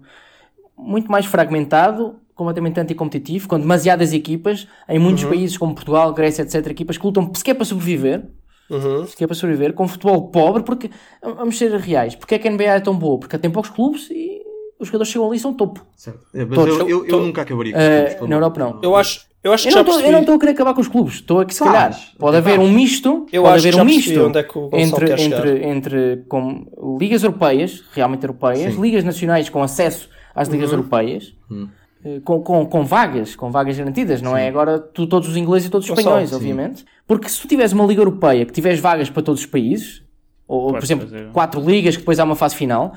[0.78, 5.30] muito mais fragmentado, completamente anticompetitivo, com demasiadas equipas, em muitos Uhum.
[5.30, 8.26] países como Portugal, Grécia, etc., equipas que lutam sequer para sobreviver,
[8.70, 9.06] Uhum.
[9.26, 10.92] para sobreviver, com futebol pobre, porque,
[11.24, 13.18] vamos ser reais, porque é que a NBA é tão boa?
[13.20, 14.42] Porque tem poucos clubes e
[14.80, 15.86] os jogadores chegam ali e são topo.
[15.96, 16.20] Certo.
[16.34, 16.78] É, mas Todos.
[16.80, 18.80] eu, eu, eu nunca acabaria com Eh, os clubes, na Europa não.
[18.84, 20.08] Eu acho, eu acho que Eu já não, tô, percebi.
[20.08, 21.72] eu não estou a querer acabar com os clubes, estou a que se Faz.
[21.72, 24.58] calhar pode haver um misto, Eu pode acho que haver um misto onde é que
[24.58, 25.48] o Gonçalo entre, quer chegar.
[25.48, 28.82] entre, entre com ligas europeias, realmente europeias, Sim.
[28.82, 30.78] ligas nacionais com acesso às ligas Uhum.
[30.78, 31.68] europeias, Hum.
[32.06, 35.68] eh, com, com, com vagas, com vagas garantidas, não é agora tu, todos os ingleses
[35.68, 36.36] e todos os Gonçalo, espanhóis, sim.
[36.36, 36.86] obviamente.
[37.08, 40.04] Porque se tu tiveres uma liga europeia que tiveres vagas para todos os países,
[40.48, 41.32] ou por Podes exemplo, fazer.
[41.32, 42.94] quatro ligas que depois há uma fase final,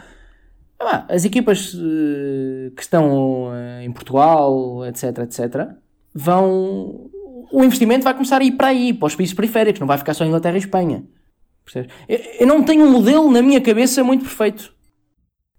[0.81, 5.69] ah, as equipas eh, que estão eh, em Portugal, etc, etc,
[6.15, 7.11] vão.
[7.53, 10.15] O investimento vai começar a ir para aí, para os países periféricos, não vai ficar
[10.15, 11.05] só Inglaterra e Espanha.
[11.65, 11.93] Percebes?
[12.09, 14.73] Eu, eu não tenho um modelo na minha cabeça muito perfeito.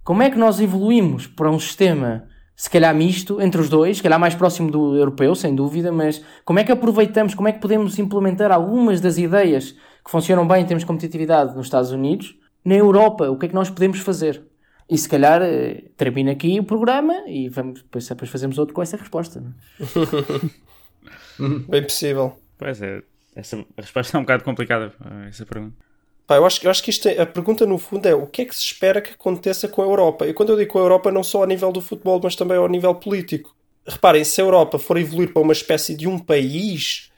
[0.04, 4.04] Como é que nós evoluímos para um sistema, se calhar misto, entre os dois, se
[4.04, 7.60] calhar mais próximo do europeu, sem dúvida, mas como é que aproveitamos, como é que
[7.60, 9.72] podemos implementar algumas das ideias
[10.04, 12.34] que funcionam bem em termos de competitividade nos Estados Unidos,
[12.66, 13.30] na Europa?
[13.30, 14.51] O que é que nós podemos fazer?
[14.92, 18.82] E se calhar eh, termina aqui o programa e vamos, depois, depois fazemos outro com
[18.82, 19.40] essa resposta.
[19.40, 20.52] é?
[21.70, 22.38] Bem possível.
[22.58, 23.02] Pois é,
[23.36, 25.76] essa a resposta é um bocado complicada a essa pergunta.
[26.28, 28.42] Pá, eu, acho, eu acho que isto é- a pergunta no fundo é o que
[28.44, 30.28] é que se espera que aconteça com a Europa?
[30.28, 32.58] E quando eu digo com a Europa, não só a nível do futebol, mas também
[32.58, 33.56] ao nível político.
[33.88, 37.12] Reparem, se a Europa for evoluir para uma espécie de um país,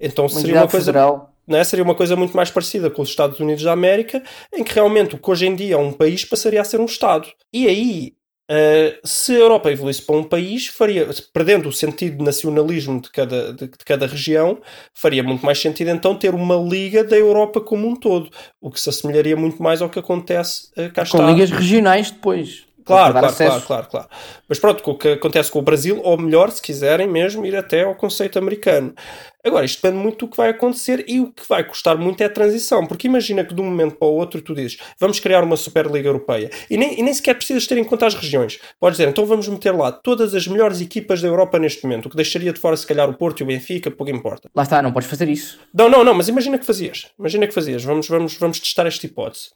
[0.00, 1.29] então Uma seria uma coisa federal.
[1.46, 1.64] Não é?
[1.64, 4.22] Seria uma coisa muito mais parecida com os Estados Unidos da América,
[4.54, 6.84] em que realmente o que hoje em dia é um país passaria a ser um
[6.84, 7.28] Estado.
[7.52, 8.14] E aí,
[8.52, 13.08] eh, se a Europa evoluísse para um país, faria, perdendo o sentido de nacionalismo de
[13.08, 14.60] cada, de, de cada região,
[14.92, 18.28] faria muito mais sentido então ter uma liga da Europa como um todo,
[18.60, 21.30] o que se assemelharia muito mais ao que acontece eh, cá Com está.
[21.30, 22.64] ligas regionais depois.
[22.90, 24.08] Claro, claro, claro, claro, claro.
[24.48, 27.56] Mas pronto, com o que acontece com o Brasil, ou melhor, se quiserem mesmo, ir
[27.56, 28.94] até ao conceito americano.
[29.42, 32.26] Agora, isto depende muito do que vai acontecer e o que vai custar muito é
[32.26, 32.86] a transição.
[32.86, 36.08] Porque imagina que de um momento para o outro tu dizes vamos criar uma Superliga
[36.08, 38.60] Europeia e nem, e nem sequer precisas ter em conta as regiões.
[38.78, 42.10] Podes dizer, então vamos meter lá todas as melhores equipas da Europa neste momento, o
[42.10, 44.50] que deixaria de fora se calhar o Porto e o Benfica, pouco importa.
[44.54, 45.58] Lá está, não podes fazer isso.
[45.72, 47.06] Não, não, não, mas imagina que fazias.
[47.18, 47.82] Imagina que fazias.
[47.82, 49.50] Vamos, vamos, vamos testar esta hipótese.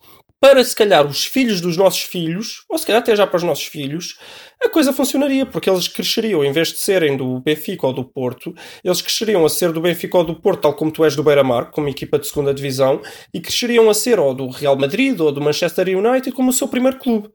[0.45, 3.43] Para se calhar os filhos dos nossos filhos, ou se calhar até já para os
[3.43, 4.19] nossos filhos,
[4.63, 8.55] a coisa funcionaria, porque eles cresceriam, em vez de serem do Benfica ou do Porto,
[8.85, 11.71] eles cresceriam a ser do Benfica ou do Porto, tal como tu és do Beira-Mar,
[11.71, 13.01] como equipa de segunda divisão,
[13.33, 16.69] e cresceriam a ser ou do Real Madrid ou do Manchester United como o seu
[16.69, 17.31] primeiro clube.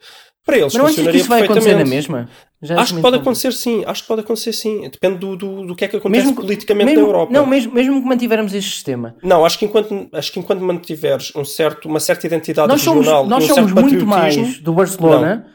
[0.46, 2.30] Para eles Mas não achas que funcionaria isso vai acontecer na mesma?
[2.62, 4.82] Já Acho que pode acontecer sim, acho que pode acontecer sim.
[4.90, 7.32] Depende do, do, do que é que acontece Mesmo politicamente mesmo- na Europa.
[7.34, 9.16] Não, mesmo, mesmo que mantivermos este sistema.
[9.24, 13.06] Não, acho que enquanto, acho que enquanto mantiveres um certo, uma certa identidade Nós somos,
[13.06, 15.48] regional nós e um somos muito mais do Barcelona,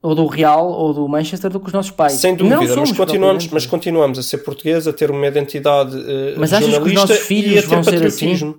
[0.00, 2.12] ou do Real, ou do Manchester do que os nossos pais.
[2.12, 5.96] sem Não dúvida, mas somos, continuamos, mas continuamos a ser portugueses, a ter uma identidade
[5.96, 8.00] eh, Mas achas que os nossos filhos vão ser assim?
[8.04, 8.54] patriotismo.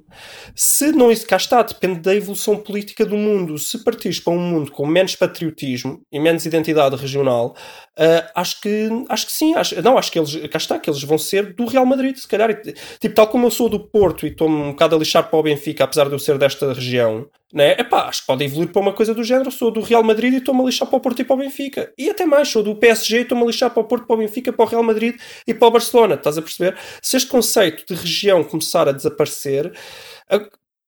[0.54, 3.58] Se não isso cá está, depende da evolução política do mundo.
[3.58, 7.56] Se partires para um mundo com menos patriotismo e menos identidade regional,
[8.02, 11.04] eh, acho que acho que sim, acho, não, acho que eles cá está, que eles
[11.04, 12.50] vão ser do Real Madrid, se calhar.
[12.98, 15.44] Tipo, tal como eu sou do Porto e estou-me um bocado a lixar para o
[15.44, 17.74] Benfica, apesar de eu ser desta região, né?
[17.74, 19.52] Epá, acho que pode evoluir para uma coisa do género.
[19.52, 21.92] Sou do Real Madrid e estou-me a lixar para o Porto e para o Benfica.
[21.98, 24.20] E até mais, sou do PSG e estou-me a lixar para o Porto, para o
[24.20, 26.16] Benfica, para o Real Madrid e para o Barcelona.
[26.16, 26.78] Estás a perceber?
[27.02, 29.74] Se este conceito de região começar a desaparecer,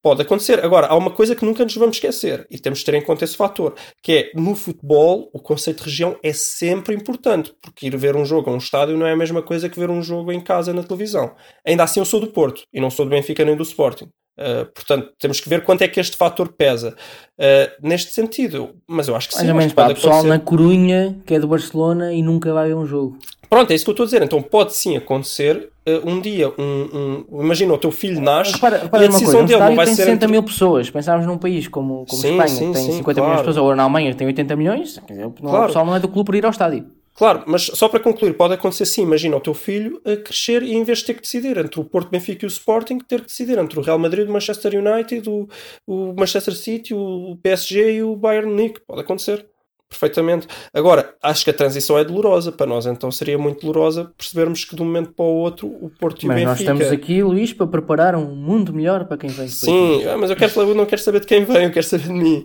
[0.02, 0.64] pode acontecer.
[0.64, 3.24] Agora, há uma coisa que nunca nos vamos esquecer e temos de ter em conta
[3.24, 7.98] esse fator, que é no futebol o conceito de região é sempre importante, porque ir
[7.98, 10.32] ver um jogo a um estádio não é a mesma coisa que ver um jogo
[10.32, 11.36] em casa na televisão.
[11.66, 14.10] Ainda assim, eu sou do Porto e não sou do Benfica nem do Sporting.
[14.40, 16.96] Uh, portanto, temos que ver quanto é que este fator pesa
[17.38, 18.70] uh, neste sentido.
[18.88, 19.46] Mas eu acho que sim.
[19.46, 20.30] Menos, que pá, pode pessoal acontecer.
[20.38, 23.18] na Corunha, que é do Barcelona e nunca vai ver um jogo.
[23.50, 24.24] Pronto, é isso que eu estou a dizer.
[24.24, 26.50] Então pode sim acontecer uh, um dia.
[26.58, 29.76] Um, um- imagina, o teu filho nasce Repara, repara e a decisão coisa, dele não
[29.76, 30.90] vai tem ser 60 entre- mil pessoas.
[30.90, 33.22] Pensávamos num país como, como Sim, Espanha, sim, que tem sim, 50 claro.
[33.30, 35.64] milhões de pessoas, ou na Alemanha, que tem 80 milhões, quer dizer, não, Claro.
[35.64, 36.86] o pessoal não é do clube para ir ao estádio.
[37.22, 39.04] Claro, mas só para concluir, pode acontecer sim.
[39.04, 41.86] Imagina o teu filho a crescer e em vez de ter que decidir entre o
[41.86, 45.30] Porto, Benfica e o Sporting, ter que decidir entre o Real Madrid, o Manchester United,
[45.30, 45.48] o,
[45.86, 48.82] o Manchester City, o PSG e o Bayern Munique.
[48.88, 49.46] Pode acontecer.
[49.92, 50.48] Perfeitamente.
[50.74, 54.74] Agora, acho que a transição é dolorosa para nós, então seria muito dolorosa percebermos que
[54.74, 56.50] de um momento para o outro o Porto e o Mas Benfica.
[56.50, 59.50] nós estamos aqui, Luís, para preparar um mundo melhor para quem vem.
[59.50, 62.06] Sim, ah, mas eu, quero, eu não quero saber de quem vem, eu quero saber
[62.06, 62.42] de mim.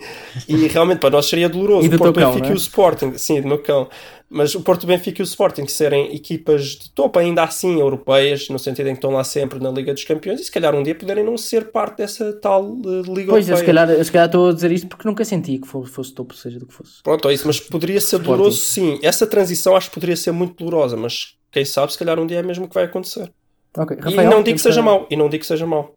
[0.48, 2.50] E realmente para nós seria doloroso do o Porto, cão, Benfica é?
[2.50, 3.88] e o Sporting, sim, do meu cão.
[4.28, 8.58] Mas o Porto, Benfica e o Sporting serem equipas de topo, ainda assim europeias, no
[8.58, 10.96] sentido em que estão lá sempre na Liga dos Campeões, e se calhar um dia
[10.96, 13.56] poderem não ser parte dessa tal eh, Liga Pois, eu Europeia.
[13.56, 16.12] se, calhar, eu se calhar estou a dizer isto porque nunca senti que fosse, fosse
[16.12, 17.02] topo, seja do que fosse.
[17.04, 18.24] Pronto, é isso, mas poderia ser Sporting.
[18.36, 18.98] doloroso sim.
[19.02, 22.38] Essa transição acho que poderia ser muito dolorosa, mas quem sabe, se calhar um dia
[22.38, 23.30] é mesmo que vai acontecer.
[23.78, 25.94] Ok, e Rafael, não digo que seja a- mau, e não digo que seja mau.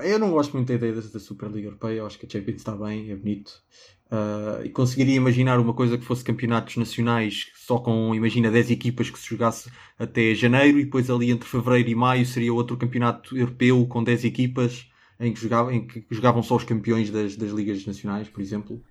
[0.00, 2.76] Eu não gosto muito da ideia da, Superliga Europeia, eu acho que a Champions está
[2.76, 3.62] bem, é bonito.
[4.10, 9.08] Ah, e conseguiria imaginar uma coisa que fosse campeonatos nacionais só com, imagina, 10 equipas
[9.08, 13.36] que se jogasse até janeiro e depois ali entre fevereiro e maio seria outro campeonato
[13.36, 17.50] europeu com 10 equipas em que, jogava, em que jogavam só os campeões das, das
[17.50, 18.82] ligas nacionais, por exemplo.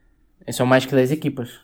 [0.52, 1.60] São mais que 10 equipas.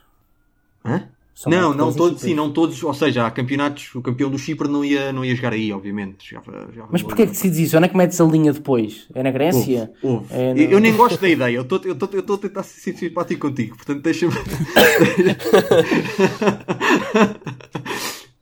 [0.84, 1.10] Hã?
[1.38, 4.40] São não, não 10 todos, sim, não todos, ou seja, há campeonatos, o campeão do
[4.40, 6.30] Chipre não ia, não ia jogar aí, obviamente.
[6.30, 7.76] Jogava- jogava Mas no- porquê que decides isso?
[7.76, 9.06] Onde é que metes a linha depois?
[9.14, 9.92] É na Grécia?
[10.02, 10.34] Houve, houve.
[10.34, 14.32] É, Eu- nem gosto da ideia, eu estou a tentar ser simpático contigo, portanto deixa-me.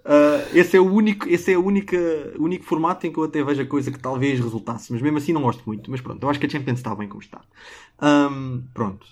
[0.05, 1.97] Ah, esse é o único, esse é o única,
[2.37, 5.17] o único formato em que eu até vejo a coisa que talvez resultasse, mas mesmo
[5.17, 5.89] assim não gosto muito.
[5.89, 7.39] Mas pronto, eu acho que a Champions está bem como está.
[8.01, 9.05] Ahm, pronto.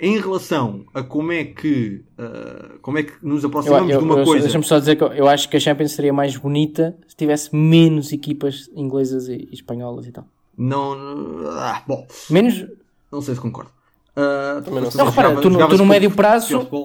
[0.00, 4.04] Em relação a como é que, ah, como é que nos Eu, aproximamos eu, de
[4.04, 4.42] uma eu- coisa.
[4.44, 7.54] Deixa-me só dizer que eu, eu acho que a Champions seria mais bonita se tivesse
[7.54, 10.26] menos equipas inglesas e, e espanholas e tal.
[10.56, 10.96] Não.
[11.50, 12.64] Ah, bom, Menos,
[13.10, 13.70] não sei se concordo.
[14.16, 16.78] Ah, Também não Não, repara, tu no- tu no médio prazo-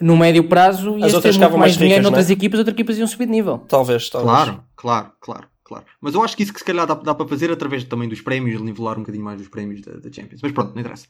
[0.00, 2.32] no médio prazo, ias ter outras muito ficavam mais dinheiro ricas, noutras é?
[2.32, 3.58] equipas, outras equipas iam subir de nível.
[3.68, 4.30] Talvez, talvez.
[4.32, 5.84] Claro, claro, claro, claro.
[6.00, 8.20] Mas eu acho que isso que se calhar dá, dá para fazer através também dos
[8.20, 10.40] prémios, nivelar um bocadinho mais dos prémios da, da Champions.
[10.42, 11.06] Mas pronto, não interessa.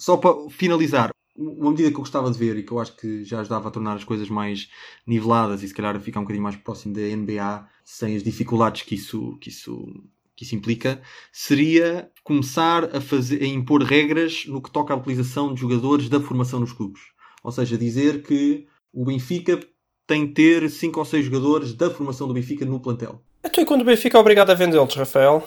[0.00, 3.22] Só para finalizar, uma medida que eu gostava de ver e que eu acho que
[3.22, 4.70] já ajudava a tornar as coisas mais
[5.06, 8.80] niveladas e se calhar a ficar um bocadinho mais próximo da NBA sem as dificuldades
[8.80, 9.92] que isso, que isso,
[10.34, 15.52] que isso implica, seria começar a, fazer, a impor regras no que toca à utilização
[15.52, 17.02] de jogadores da formação nos clubes.
[17.44, 19.60] Ou seja, dizer que o Benfica
[20.06, 23.20] tem que ter 5 ou 6 jogadores da formação do Benfica no plantel.
[23.44, 25.46] Então e quando o Benfica é obrigado a vendê-los, Rafael?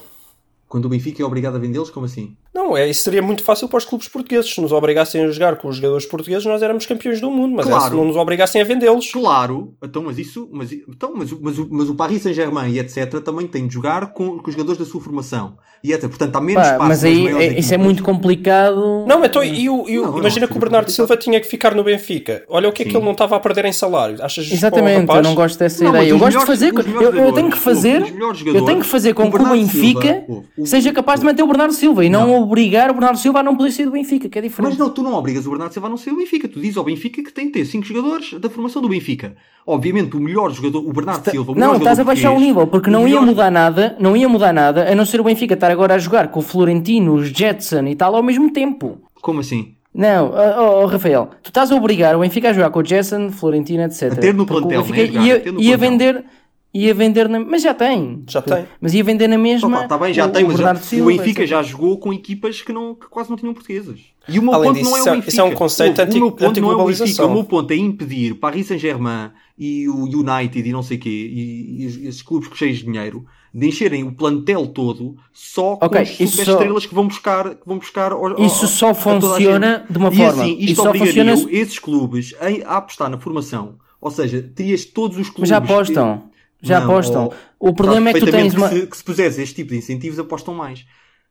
[0.68, 2.38] Quando o Benfica é obrigado a vendê-los, como assim?
[2.54, 4.54] Não, é, isso seria muito fácil para os clubes portugueses.
[4.54, 7.66] Se nos obrigassem a jogar com os jogadores portugueses, nós éramos campeões do mundo, mas
[7.66, 7.86] é Claro.
[7.90, 9.12] se não nos obrigassem a vendê-los.
[9.12, 12.80] Claro, então, mas isso, mas, então, mas, o- mas, o- mas o Paris Saint-Germain e
[12.80, 13.20] etc.
[13.24, 15.56] também tem de jogar com, com os jogadores da sua formação.
[15.84, 16.08] E etc.
[16.08, 19.06] Portanto, há menos Pá, espaço mas aí é- isso é muito complicado.
[19.08, 20.92] Não, então, e o, e o- Não, não, imagina acho que o que Bernardo é
[20.92, 22.44] Silva tinha que ficar no Benfica.
[22.48, 22.98] Olha o que é que Sim.
[22.98, 24.24] ele não estava a perder em salário.
[24.24, 26.10] Achas o Exatamente, eu não gosto dessa Não, ideia.
[26.10, 26.74] Eu os gosto de fazer.
[26.74, 28.02] Eu, eu tenho que fazer.
[28.46, 30.24] Eu tenho que fazer com o que o Benfica
[30.58, 32.43] o- seja capaz de manter o Bernardo Silva e não, Não.
[32.44, 34.70] Obrigar o Bernardo Silva a não poder ser do Benfica, que é diferente.
[34.72, 36.48] Mas não, tu não obrigas o Bernardo Silva a não ser o Benfica.
[36.48, 39.36] Tu dizes ao Benfica que tem que ter 5 jogadores da formação do Benfica.
[39.66, 42.68] Obviamente, o melhor jogador, o Bernardo Silva, o melhor Não, estás a baixar o nível,
[42.68, 45.24] porque o não ia melhor- mudar nada, não ia mudar nada, a não ser o
[45.24, 48.98] Benfica estar agora a jogar com o Florentino, os Jetson e tal ao mesmo tempo.
[49.22, 49.74] Como assim?
[49.96, 53.30] Não, oh, oh, Rafael, tu estás a obrigar o Benfica a jogar com o Jetson,
[53.30, 54.12] Florentino, etc.
[54.12, 55.78] A ter no Porque o plantel, Benfica né, ia, ia plantel.
[55.78, 56.26] vender,
[56.74, 58.24] ia vender na, mas já tem.
[58.28, 58.66] Já tem.
[58.82, 59.84] Mas ia vender na mesma.
[59.84, 61.48] Está bem, já o- tem, o mas já- o Silva, Benfica etc.
[61.50, 64.00] já jogou com equipas que, não, que quase não tinham portuguesas.
[64.28, 65.30] E o meu Além ponto disso, não é isso o é- Benfica.
[65.30, 67.04] isso é um conceito O- o meu ponto não é o Benfica.
[67.04, 67.30] antiglobalização.
[67.30, 71.10] O meu ponto é impedir Paris Saint-Germain e o United e não sei o quê,
[71.10, 75.86] e, e os- esses clubes cheios de dinheiro, de encherem o plantel todo só com
[75.86, 79.86] Ok, as só- estrelas que vão buscar, que vão buscar ao- ao- Isso só funciona
[79.88, 80.44] de uma e forma.
[80.44, 83.76] Assim, isto Isso obrigaria funciona- esses clubes a, a apostar na formação.
[84.02, 85.50] Ou seja, terias todos os Mas clubes.
[85.50, 86.24] já apostam.
[86.64, 87.26] Já Não, apostam.
[87.26, 88.70] ou- O problema é que tu tens uma.
[88.70, 90.86] que, se, que se puseres este tipo de incentivos apostam mais.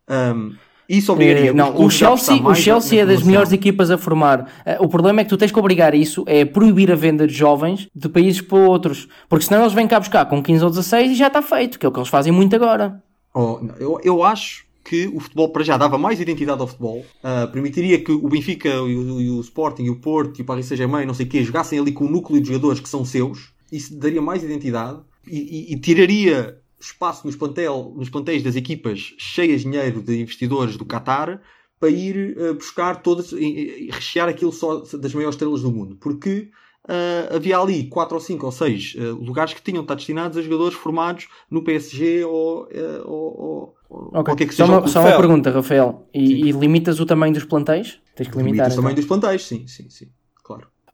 [0.09, 0.53] Um,
[0.89, 4.51] isso obrigaria Eh, os não, o Chelsea, o Chelsea é das melhores equipas a formar.
[4.67, 7.33] Eh, O problema é que tu tens que obrigar isso, é proibir a venda de
[7.33, 9.09] jovens de países para outros.
[9.29, 11.87] Porque senão eles vêm cá buscar com 15 ou 16 e já está feito, que
[11.87, 13.03] é o que eles fazem muito agora.
[13.35, 17.49] Oh, eu, eu acho que o futebol para já dava mais identidade ao futebol, ah,
[17.51, 20.67] permitiria que o Benfica e o, e o Sporting e o Porto e o Paris
[20.67, 23.53] Saint-Germain não sei o quê jogassem ali com o núcleo de jogadores que são seus,
[23.71, 29.15] isso daria mais identidade e, e- e tiraria espaço nos, plantel, nos plantéis das equipas
[29.19, 31.41] cheias de dinheiro de investidores do Qatar
[31.79, 35.97] para ir ah, buscar todas e, e rechear aquilo só das maiores estrelas do mundo,
[36.01, 36.51] porque
[36.89, 40.43] ah, havia ali 4 ou 5 ou 6 lugares que tinham de estar destinados a
[40.43, 42.69] jogadores formados no PSG ou,
[43.05, 44.25] ou, ou- ou Ok.
[44.25, 46.09] qualquer que Só, seja o uma, só uma pergunta, Rafael.
[46.15, 48.01] E, e limitas o tamanho dos plantéis?
[48.17, 48.45] Tens que limitar.
[48.47, 48.83] Limitas então.
[48.83, 50.09] também dos plantéis, sim, sim, sim.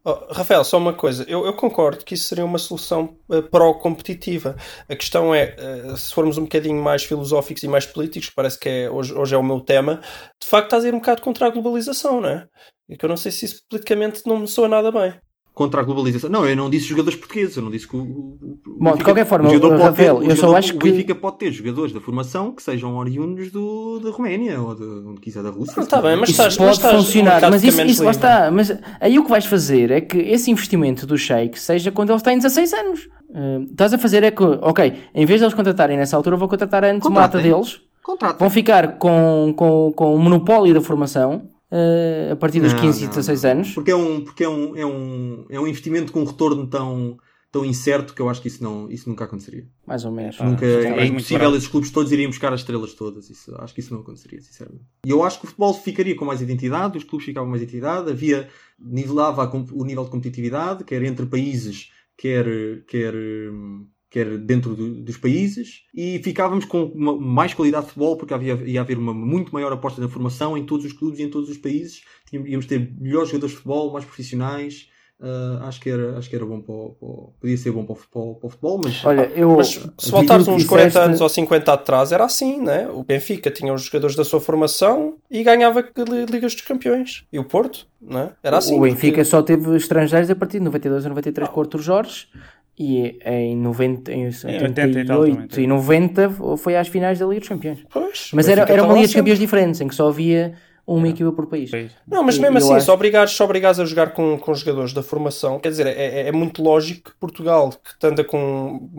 [0.05, 1.25] Oh, Rafael, só uma coisa.
[1.27, 4.55] Eu, eu concordo que isso seria uma solução eh, pró-competitiva.
[4.87, 8.69] A questão é, eh, se formos um bocadinho mais filosóficos e mais políticos, parece que
[8.69, 10.01] é, hoje, hoje é o meu tema,
[10.41, 12.47] de facto estás a ir um bocado contra a globalização, não é?
[12.87, 15.19] E que eu não sei se isso politicamente não me soa nada bem.
[15.59, 16.29] Contra a globalização.
[16.29, 17.99] Não, eu não disse jogadores portugueses, eu não disse que o.
[17.99, 20.73] o- Bom, de Benfica- qualquer forma, o jogador pode Rafael, ter- o eu só acho
[20.73, 24.73] o que- Benfica pode ter jogadores da formação que sejam oriundos do, da Roménia ou
[24.73, 25.73] de onde quiser da Rússia.
[25.75, 28.49] Não, tá bem, mas Isso estás- pode estás funcionar, marcado mas isso, isso lá está.
[28.49, 32.21] Mas aí o que vais fazer é que esse investimento do Sheik seja quando eles
[32.21, 33.09] têm 16 anos.
[33.35, 36.47] Eh, estás a fazer é que, ok, em vez de eles contratarem nessa altura, vou
[36.47, 37.51] contratar antes uma ata Contratem.
[37.51, 38.39] deles, Contrato.
[38.39, 41.41] vão ficar com, com, com o monopólio da formação
[41.71, 43.51] eh, a partir dos Não, 15 e não, 16 não.
[43.51, 43.73] anos.
[43.73, 47.17] Porque é um, porque é um, é um, é um investimento com um retorno tão,
[47.51, 49.67] tão incerto que eu acho que isso, não, isso nunca aconteceria.
[49.85, 50.39] Mais ou menos.
[50.39, 53.29] Nunca, é impossível esses clubes todos irem buscar as estrelas todas.
[53.29, 54.85] Isso, acho que isso não aconteceria, sinceramente.
[55.05, 57.61] E eu acho que o futebol ficaria com mais identidade, os clubes ficavam com mais
[57.61, 58.49] identidade, havia,
[58.79, 62.45] nivelava o nível de competitividade, quer entre países, quer,
[62.87, 68.17] quer, hum, quer dentro do- dos países, e ficávamos com uma, mais qualidade de futebol,
[68.17, 71.23] porque havia, ia haver uma muito maior aposta na formação em todos os clubes e
[71.23, 72.01] em todos os países.
[72.29, 74.87] Tínhamos- Íamos ter melhores jogadores de futebol, mais profissionais.
[75.21, 77.83] Ah, acho, que era, acho que era bom para o, para o- podia ser bom
[77.83, 79.57] para o futebol, para o futebol mas Olha, eu.
[79.57, 82.87] Mas se que uns 40 disseste- anos ou 50 atrás, era assim, né?
[82.87, 87.25] O Benfica tinha os jogadores da sua formação e ganhava li- Ligas dos Campeões.
[87.33, 88.31] E o Porto, né?
[88.41, 88.77] Era assim.
[88.77, 91.81] o Benfica porque- só teve estrangeiros a partir de 92 a 93 com o Arthur
[91.81, 92.27] Jorge
[92.79, 94.47] e em, 90, em 80
[94.99, 97.79] e tal 88 e 90 foi às finais da Liga dos Campeões.
[97.91, 99.19] Pois, Mas era, era uma Liga dos sempre.
[99.21, 100.53] Campeões diferentes, em que só havia
[100.87, 101.69] uma equipa por país.
[102.07, 104.91] Não, mas E- mesmo assim, acho- se obrigares, se obrigares a jogar com, com jogadores
[104.91, 107.69] da formação, quer dizer, é, é- é muito lógico que Portugal,
[107.99, 108.89] que anda com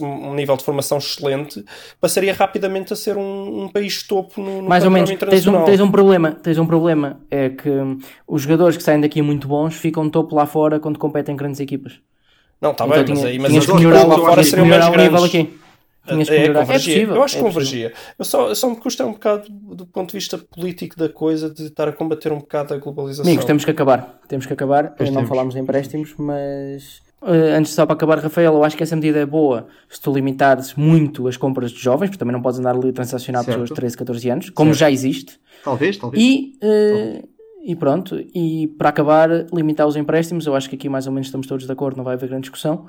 [0.00, 1.64] um nível de formação excelente,
[2.00, 5.64] passaria rapidamente a ser um, um país topo no, no Mais ou menos, tens um,
[5.64, 7.68] tens um problema, tens um problema, é que
[8.28, 11.58] os jogadores que saem daqui muito bons ficam topo lá fora quando competem em grandes
[11.58, 11.98] equipas.
[12.60, 14.32] Não, está Então bem, tinha- mas aí mas tinhas as que melhorar, lá eu fora
[14.32, 15.34] acho que seriam mais melhorar o nível grandes.
[15.40, 15.64] aqui.
[16.06, 16.60] Tinhas que É, melhorar.
[16.60, 16.94] convergia.
[16.94, 17.92] possível, eu acho que é convergia.
[18.18, 21.64] Eu só, só me custa um bocado do ponto de vista político da coisa de
[21.64, 23.24] estar a combater um bocado a globalização.
[23.24, 24.20] Amigos, temos que acabar.
[24.28, 24.94] Temos que acabar.
[24.96, 25.28] Pois não temos.
[25.30, 29.18] falámos de empréstimos, mas eh, antes só para acabar, Rafael, eu acho que essa medida
[29.18, 32.74] é boa se tu limitares muito as compras de jovens, porque também não podes andar
[32.76, 33.54] ali a transacionar Certo.
[33.54, 34.80] pessoas de 13, 14 anos, como Certo.
[34.80, 35.38] já existe.
[35.64, 36.22] talvez, talvez.
[36.22, 37.22] E, eh,
[37.64, 40.46] e pronto, e para acabar, limitar os empréstimos.
[40.46, 42.42] Eu acho que aqui mais ou menos estamos todos de acordo, não vai haver grande
[42.42, 42.86] discussão.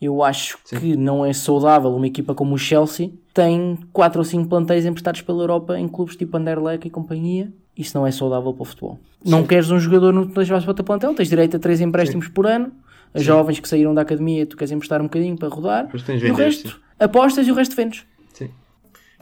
[0.00, 0.78] Eu acho Sim.
[0.78, 5.22] que não é saudável uma equipa como o Chelsea tem 4 ou 5 plantéis emprestados
[5.22, 7.52] pela Europa em clubes tipo Anderlecht e companhia.
[7.76, 8.98] Isso não é saudável para o futebol.
[9.24, 12.70] Não queres um jogador no teu plantel, tens direito a 3 empréstimos por ano.
[13.12, 15.88] As jovens que saíram da academia, tu queres emprestar um bocadinho para rodar.
[16.04, 18.04] Tens E o resto, apostas e o resto vendes.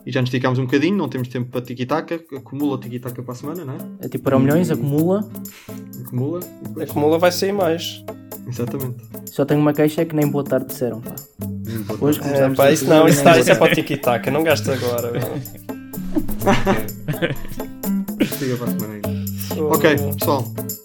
[0.05, 2.21] E já nos esticámos um bocadinho, não temos tempo para tiki-taka.
[2.37, 3.79] Acumula tiki-taka para a semana, não é?
[4.01, 5.29] É tipo para milhões, acumula.
[6.05, 6.41] Acumula.
[6.41, 8.05] e depois- Acumula vai sair mais.
[8.49, 8.97] Exatamente.
[9.27, 11.15] Só tenho uma queixa é que nem boa tarde disseram, pá.
[12.01, 15.13] Hoje É, pá, isso não, isso, tá, isso é para o tiki-taka, não gasta agora.
[18.59, 19.03] para a semana aí.
[19.61, 20.43] Ok, pessoal,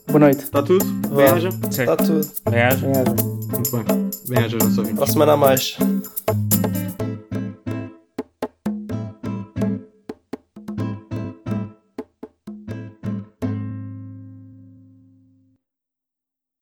[0.08, 0.44] Boa noite.
[0.44, 0.86] está tudo?
[1.16, 1.50] Bem-aja?
[1.70, 2.28] Está tudo.
[2.50, 2.86] Bem-aja.
[2.86, 4.10] Muito bem.
[4.30, 5.00] Bem-aja nossos ouvintes.
[5.00, 5.78] Para a semana a mais.